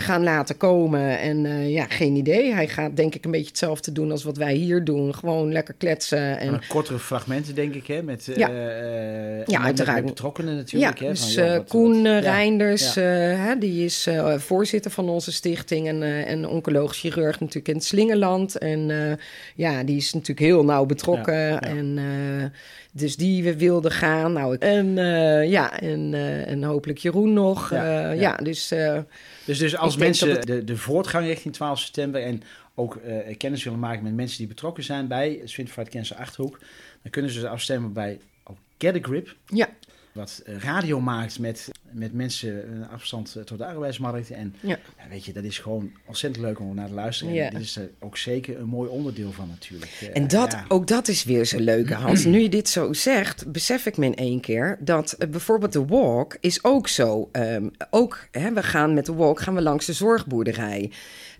[0.00, 1.18] gaan laten komen.
[1.18, 2.54] En eh, ja, geen idee.
[2.54, 5.14] Hij gaat denk ik een beetje hetzelfde doen als wat wij hier doen.
[5.14, 6.38] Gewoon lekker kletsen.
[6.38, 8.02] En Maar kortere fragmenten, denk ik, hè?
[8.02, 8.48] Met, eh, Ja.
[8.48, 9.98] eh, en Ja, uiteraard.
[10.04, 10.98] Met betrokkenen natuurlijk.
[10.98, 11.10] ja, hè?
[11.12, 12.20] dus van, joh, eh, wat- Koen wat- eh.
[12.20, 13.02] Reinders, Ja.
[13.30, 17.68] eh, hè, die is eh, voorzitter van onze stichting en, eh en oncoloog chirurg natuurlijk
[17.68, 18.58] in het Slingerland.
[18.58, 19.16] En eh,
[19.54, 21.34] ja, die is natuurlijk heel nauw betrokken.
[21.34, 21.60] Ja, ja.
[21.60, 22.44] En eh,
[22.92, 24.32] dus die we wilden gaan.
[24.32, 27.70] Nou, en eh, ja, en, eh, en hopelijk Jeroen nog.
[27.70, 28.12] Ja, Ja, ja.
[28.20, 28.36] ja.
[28.36, 28.98] dus eh,
[29.44, 32.42] Dus, dus als mensen het- de, de voortgang richting 12 september en
[32.74, 36.58] ook eh, kennis willen maken met mensen die betrokken zijn bij Swinterfight Cancer Achterhoek,
[37.02, 39.34] dan kunnen ze afstemmen bij op Get a Grip.
[39.46, 39.68] Ja.
[40.12, 44.30] Wat eh, radio maakt met, met mensen een afstand eh, tot de arbeidsmarkt.
[44.30, 44.78] En Ja.
[44.98, 47.34] ja, weet je, dat is gewoon ontzettend leuk om naar te luisteren.
[47.34, 47.44] Ja.
[47.44, 49.98] En dit is er ook zeker een mooi onderdeel van natuurlijk.
[50.00, 50.64] Eh, En dat, ja.
[50.68, 52.24] ook dat is weer zo leuk, Hans.
[52.24, 55.84] Nu je dit zo zegt, besef ik me in één keer dat eh, bijvoorbeeld de
[55.86, 57.28] walk is ook zo.
[57.32, 60.90] Ehm, ook, hè, we gaan met de walk gaan we langs de zorgboerderij.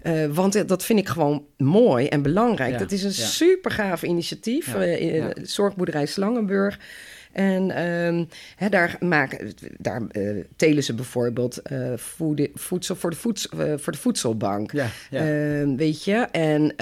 [0.03, 2.79] Eh, want eh, dat vind ik gewoon mooi en belangrijk.
[2.79, 4.75] Dat is een super gaaf initiatief.
[4.75, 6.79] Eh, zorgboerderij Slangenburg.
[7.33, 8.24] En ehm,
[8.70, 11.93] daar, maken, daar eh, telen ze bijvoorbeeld eh,
[12.55, 13.16] voedsel voor de,
[13.59, 14.72] eh, voor de voedselbank.
[14.72, 15.20] Ja, ja.
[15.20, 16.74] Ehm, weet je, en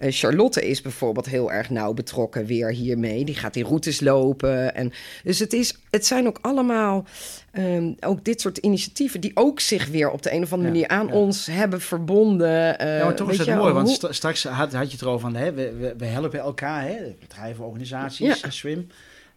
[0.00, 3.24] Charlotte is bijvoorbeeld heel erg nauw betrokken weer hiermee.
[3.24, 4.74] Die gaat die routes lopen.
[4.74, 4.92] En,
[5.24, 7.04] dus het, is, het zijn ook allemaal
[7.50, 10.80] ehm, ook dit soort initiatieven die ook zich weer op de een of andere Ja,
[10.80, 12.50] manier aan ons hebben verbonden.
[12.50, 15.36] Ja, maar toch is je, mooi, want hoe- straks had, had je het erover van,
[15.36, 18.86] hè, we, we, we helpen elkaar, hè, bedrijven, organisaties, swim.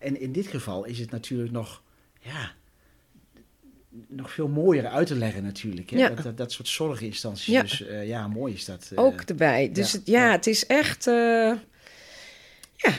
[0.03, 1.81] En in dit geval is het natuurlijk nog,
[2.19, 2.51] ja,
[4.07, 5.89] nog veel mooier uit te leggen natuurlijk.
[5.89, 5.97] Hè?
[5.97, 6.09] Ja.
[6.09, 7.61] Dat, dat, dat soort zorginstanties, Ja.
[7.61, 8.89] dus eh, ja, mooi is dat.
[8.95, 9.03] eh.
[9.03, 9.69] ook erbij.
[9.71, 11.07] Dus ja, het, ja, het is echt.
[11.07, 11.13] eh,
[12.75, 12.91] ja,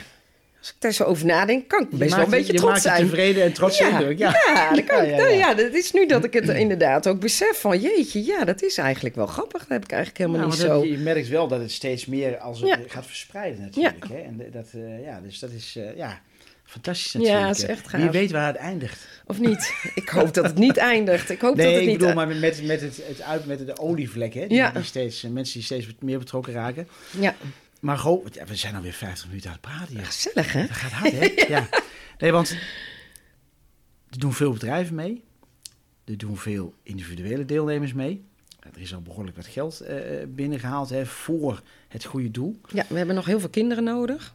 [0.59, 2.83] als ik daar zo over nadenk, kan ik best wel een beetje je trots maakt
[2.83, 3.01] je zijn.
[3.09, 4.17] tevreden en trots ja, indruk.
[4.17, 4.29] ja.
[4.45, 5.09] Ja, dat kan ik.
[5.09, 5.53] ja, nou ja.
[5.53, 9.15] dat is nu dat ik het inderdaad ook besef van jeetje, ja, dat is eigenlijk
[9.15, 9.59] wel grappig.
[9.61, 10.67] Dat heb ik eigenlijk helemaal Ja, niet zo.
[10.79, 14.07] dat- je merkt wel dat het steeds meer als het gaat verspreiden natuurlijk.
[14.07, 14.17] Hè?
[14.17, 14.67] En dat,
[15.03, 16.21] ja, dus dat is ja,
[16.65, 17.47] fantastisch Ja, natuurlijk.
[17.47, 18.01] het is echt gaaf.
[18.01, 19.07] Wie weet waar het eindigt.
[19.25, 19.73] Of niet?
[19.95, 21.29] Ik hoop dat het niet eindigt.
[21.29, 21.97] Ik hoop dat Nee, het ik niet.
[21.97, 24.47] bedoel maar met, met, het, het uit met de olievlek, hè?
[24.47, 24.71] Die, Ja.
[24.71, 26.87] die steeds, eh, mensen die steeds meer betrokken raken.
[27.19, 27.35] Ja,
[27.79, 30.05] Maar ja, we zijn alweer 50 minuten aan het praten hier.
[30.05, 30.61] gezellig hè?
[30.67, 31.33] Dat gaat hard, hè?
[31.55, 31.69] ja.
[32.17, 32.49] Nee, want
[34.09, 35.23] er doen veel bedrijven mee.
[36.05, 38.23] Er doen veel individuele deelnemers mee.
[38.73, 39.97] Er is al behoorlijk wat geld eh,
[40.27, 42.59] binnengehaald hè, voor het goede doel.
[42.73, 44.33] Ja, we hebben nog heel veel kinderen nodig.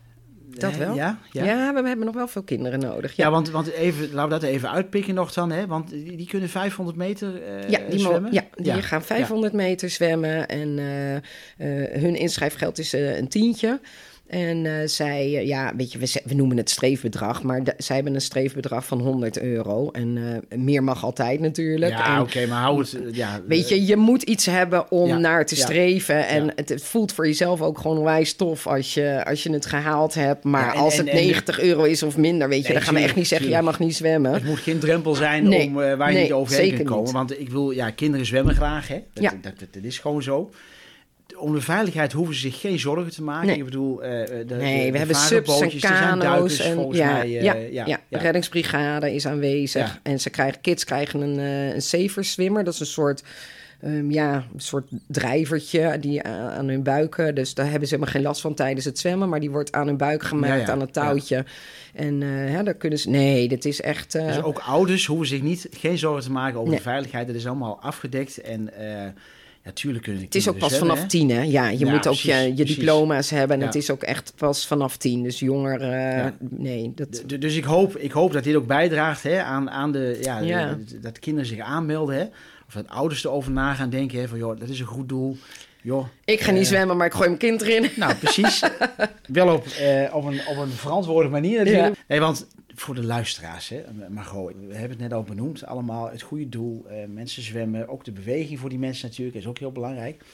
[0.58, 0.94] Dat wel.
[0.94, 1.72] Ja, Ja, ja.
[1.82, 3.16] we hebben nog wel veel kinderen nodig.
[3.16, 5.66] Ja, Ja, want, want even, laten we dat even uitpikken nog dan, hè?
[5.66, 8.32] Want die, die kunnen 500 meter eh ja, die, zwemmen.
[8.32, 13.80] ja, die gaan 500 meter zwemmen en eh, eh, hun inschrijfgeld is een tientje.
[14.30, 18.20] En eh, zij, eh, ja, weet je, we, noemen het streefbedrag, maar zij hebben een
[18.20, 19.90] streefbedrag van 100 euro.
[19.90, 21.92] En eh, meer mag altijd natuurlijk.
[21.92, 22.96] Ja, oké, maar hou het...
[23.12, 26.26] Ja, Weet je, je moet iets hebben om Ja, naar te ja, streven.
[26.26, 26.52] En ja.
[26.54, 30.14] het, het voelt voor jezelf ook gewoon onwijs tof als je, als je het gehaald
[30.14, 30.44] hebt.
[30.44, 32.82] Maar en- als en- het en- 90 euro is of minder, weet je, Nee, dan
[32.82, 34.32] gaan we echt niet zeggen, jij mag niet zwemmen.
[34.32, 37.04] Het moet geen drempel zijn Nee, om, waar je nee, niet overheen kunt komen.
[37.04, 37.12] niet.
[37.12, 38.98] Want ik wil, ja, kinderen zwemmen graag, hè?
[39.12, 40.50] Dat, dat, dat is gewoon zo.
[41.36, 43.46] Om de veiligheid hoeven ze zich geen zorgen te maken.
[43.46, 43.56] Nee.
[43.56, 44.10] Ik bedoel, eh,
[44.46, 46.22] de, Nee, de we hebben subs en er kano's.
[46.24, 47.22] duikers, En, volgens ja, mij.
[47.22, 47.98] eh, ja, ja, ja, ja.
[48.08, 49.98] de reddingsbrigade is aanwezig.
[50.02, 52.64] En ze krijgen, kids krijgen een, eh een safer swimmer.
[52.64, 53.22] Dat is een soort,
[53.80, 57.34] ehm, ja, een soort drijvertje die aan, aan hun buiken.
[57.34, 59.28] Dus daar hebben ze helemaal geen last van tijdens het zwemmen.
[59.28, 61.44] Maar die wordt aan hun buik gemaakt, Ja, ja, aan het touwtje.
[61.94, 63.10] En eh, hè, daar kunnen ze...
[63.10, 64.12] Nee, dit is echt...
[64.12, 66.76] Dus ook ouders hoeven zich niet, geen zorgen te maken over Nee.
[66.78, 67.26] de veiligheid.
[67.26, 68.40] Dat is allemaal afgedekt.
[68.40, 68.70] En
[69.60, 71.08] eh natuurlijk kunnen Het is ook pas vanaf zwemmen, hè.
[71.08, 71.42] tien, hè?
[71.42, 72.74] Ja, je Ja, moet ook je, precies, je precies.
[72.76, 73.56] diploma's hebben.
[73.56, 73.66] En Ja.
[73.66, 75.22] het is ook echt pas vanaf tien.
[75.22, 76.34] Dus jonger, eh, Ja.
[76.50, 76.92] nee.
[76.94, 80.18] Dat, D- Dus ik hoop, ik hoop dat dit ook bijdraagt hè, aan, aan de,
[80.22, 80.74] ja, Ja.
[80.88, 82.14] de- dat kinderen zich aanmelden.
[82.16, 82.22] Hè,
[82.66, 84.20] of dat ouders erover na gaan denken.
[84.20, 85.36] Hè, van, joh, dat is een goed doel.
[85.82, 87.90] Joh, ik ga niet eh, zwemmen, maar ik gooi mijn kind erin.
[87.96, 88.62] Nou, precies.
[89.26, 91.94] Wel op, eh, op, een, op een verantwoorde manier natuurlijk.
[92.08, 92.46] Nee, want
[92.80, 95.64] voor de luisteraars, hè, Margot, we hebben het net al benoemd.
[95.66, 96.86] Allemaal het goede doel.
[96.88, 97.88] eh, mensen zwemmen.
[97.88, 100.24] Ook de beweging voor die mensen natuurlijk is ook heel belangrijk.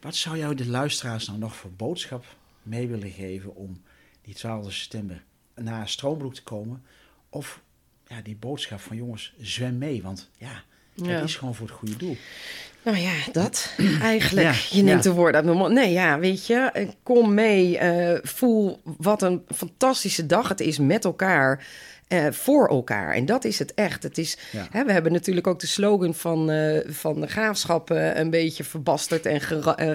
[0.00, 2.24] Wat zou jou de luisteraars nou nog voor boodschap
[2.62, 3.82] mee willen geven om
[4.22, 5.24] die 12 september
[5.54, 6.82] naar Stroombroek te komen?
[7.28, 7.60] Of
[8.06, 10.02] ja, die boodschap van jongens, zwem mee.
[10.02, 10.62] Want ja,
[10.94, 11.20] het Ja.
[11.20, 12.16] is gewoon voor het goede doel.
[12.84, 14.46] Nou ja, dat eigenlijk.
[14.46, 15.10] Ja, je neemt ja.
[15.10, 15.72] de woorden uit mijn mond.
[15.72, 17.78] Nee, ja, weet je, kom mee.
[17.78, 21.66] eh, voel wat een fantastische dag het is met elkaar.
[22.08, 23.14] eh, voor elkaar.
[23.14, 24.02] En dat is het echt.
[24.02, 24.66] Het is, Ja.
[24.70, 28.64] hè, we hebben natuurlijk ook de slogan van, eh, van de graafschap eh, een beetje
[28.64, 29.40] verbasterd en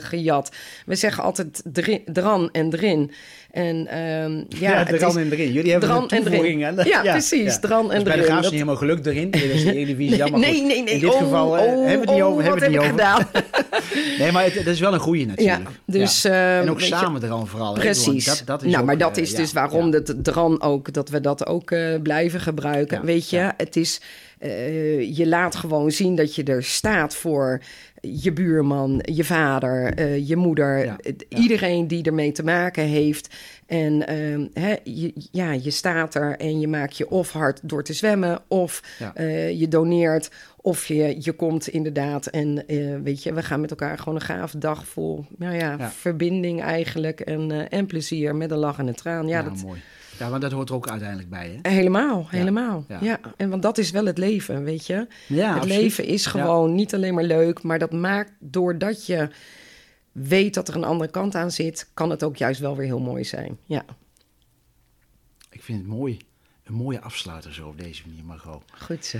[0.01, 0.51] gejat.
[0.85, 1.63] We zeggen altijd
[2.05, 3.11] dran en drin.
[3.57, 5.51] En ehm, ja, Ja, dran is en erin.
[5.51, 6.79] Jullie hebben dran een en toevoeging erin.
[6.79, 6.85] aan.
[7.03, 8.23] Ja, precies, dran en dus bij de.
[8.23, 9.31] Graafs Dat- niet helemaal geluk erin.
[9.31, 10.93] Dit is de Eredivisie, Nee, jammer nee, nee, nee.
[10.93, 12.43] In dit Oh, geval eh, oh, hebben we het niet oh, over.
[12.43, 14.19] Hebben wat we het niet heb over.
[14.19, 15.57] Nee, maar het, dat is wel een goede natuurlijk.
[15.59, 16.29] Ja, dus, Ja.
[16.57, 17.73] ehm, En ook je- samen er al vooral.
[17.73, 18.25] Precies.
[18.25, 19.91] Dat, dat is nou, ook, maar dat eh, is ja, dus waarom ja.
[19.91, 22.97] dat dran ook, dat we dat ook eh, blijven gebruiken.
[22.99, 23.53] Ja, Weet je, ja.
[23.57, 24.01] het is,
[24.39, 27.61] eh, je laat gewoon zien dat je er staat voor
[28.01, 31.37] je buurman, je vader, eh, je moeder, Ja, het- ja.
[31.37, 33.35] iedereen die ermee te maken heeft.
[33.65, 37.83] En ehm, hè, je, ja, je staat er en je maakt je of hard door
[37.83, 39.15] te zwemmen, of Ja.
[39.15, 40.29] eh, je doneert,
[40.61, 42.25] of je, je komt inderdaad.
[42.27, 42.63] En
[43.03, 45.89] weet je, we gaan met elkaar gewoon een gave dag vol nou ja, Ja.
[45.91, 49.27] verbinding eigenlijk en, en plezier met een lach en een traan.
[49.27, 49.79] Ja, Ja, dat, mooi.
[50.19, 51.69] Ja, want dat hoort er ook uiteindelijk bij, hè?
[51.71, 52.85] Helemaal, helemaal.
[52.87, 52.97] ja.
[53.01, 53.19] Ja.
[53.37, 55.07] en want dat is wel het leven, weet je.
[55.27, 55.77] Ja, het absoluut.
[55.81, 59.29] leven is gewoon niet alleen maar leuk, maar dat maakt doordat je
[60.11, 62.99] weet dat er een andere kant aan zit, kan het ook juist wel weer heel
[62.99, 63.57] mooi zijn.
[63.63, 63.85] Ja,
[65.49, 66.17] Ik vind het mooi.
[66.63, 68.63] Een mooie afsluiter zo op deze manier, Margot.
[68.77, 69.17] goed zo.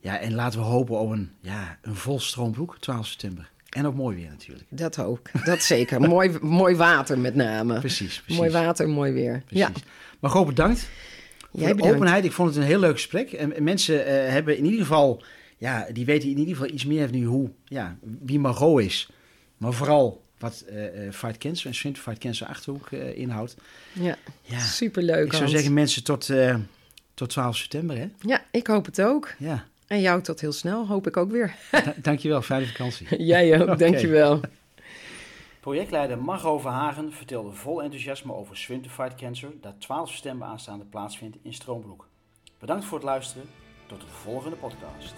[0.00, 3.50] Ja, en laten we hopen op een, ja, een vol stroombroek, 12 september.
[3.70, 4.64] En ook mooi weer natuurlijk.
[4.68, 6.00] Dat ook, dat zeker.
[6.08, 7.78] mooi, mooi water met name.
[7.78, 8.36] Precies, precies.
[8.40, 9.42] Mooi water, mooi weer.
[9.46, 9.66] Precies.
[9.66, 9.72] Ja,
[10.20, 10.88] Margot, bedankt.
[11.50, 11.96] Voor Jij de bedankt.
[11.96, 12.24] openheid.
[12.24, 13.32] Ik vond het een heel leuk gesprek.
[13.32, 15.22] En en mensen eh, hebben in ieder geval,
[15.56, 19.08] ja, die weten in ieder geval iets meer nu hoe, ja, wie Margot is.
[19.56, 23.56] Maar vooral wat eh, eh, Fight Cancer en Swint Fight Cancer Achterhoek eh, inhoudt.
[23.92, 24.16] ja.
[24.42, 25.24] Ja, superleuk.
[25.24, 25.54] ik zou Hans.
[25.54, 26.56] zeggen mensen tot, eh,
[27.14, 28.08] tot 12 september, hè?
[28.20, 29.34] Ja, ik hoop het ook.
[29.38, 29.64] Ja.
[29.90, 31.56] En jou tot heel snel, hoop ik ook weer.
[32.02, 33.22] dankjewel, fijne vakantie.
[33.32, 33.76] Jij ook, okay.
[33.76, 34.40] dankjewel.
[35.60, 40.84] Projectleider Margo Verhagen vertelde vol enthousiasme over Swim to Fight Cancer, dat 12 september aanstaande
[40.84, 42.08] plaatsvindt in Stroombroek.
[42.58, 43.48] Bedankt voor het luisteren,
[43.86, 45.14] tot de volgende podcast.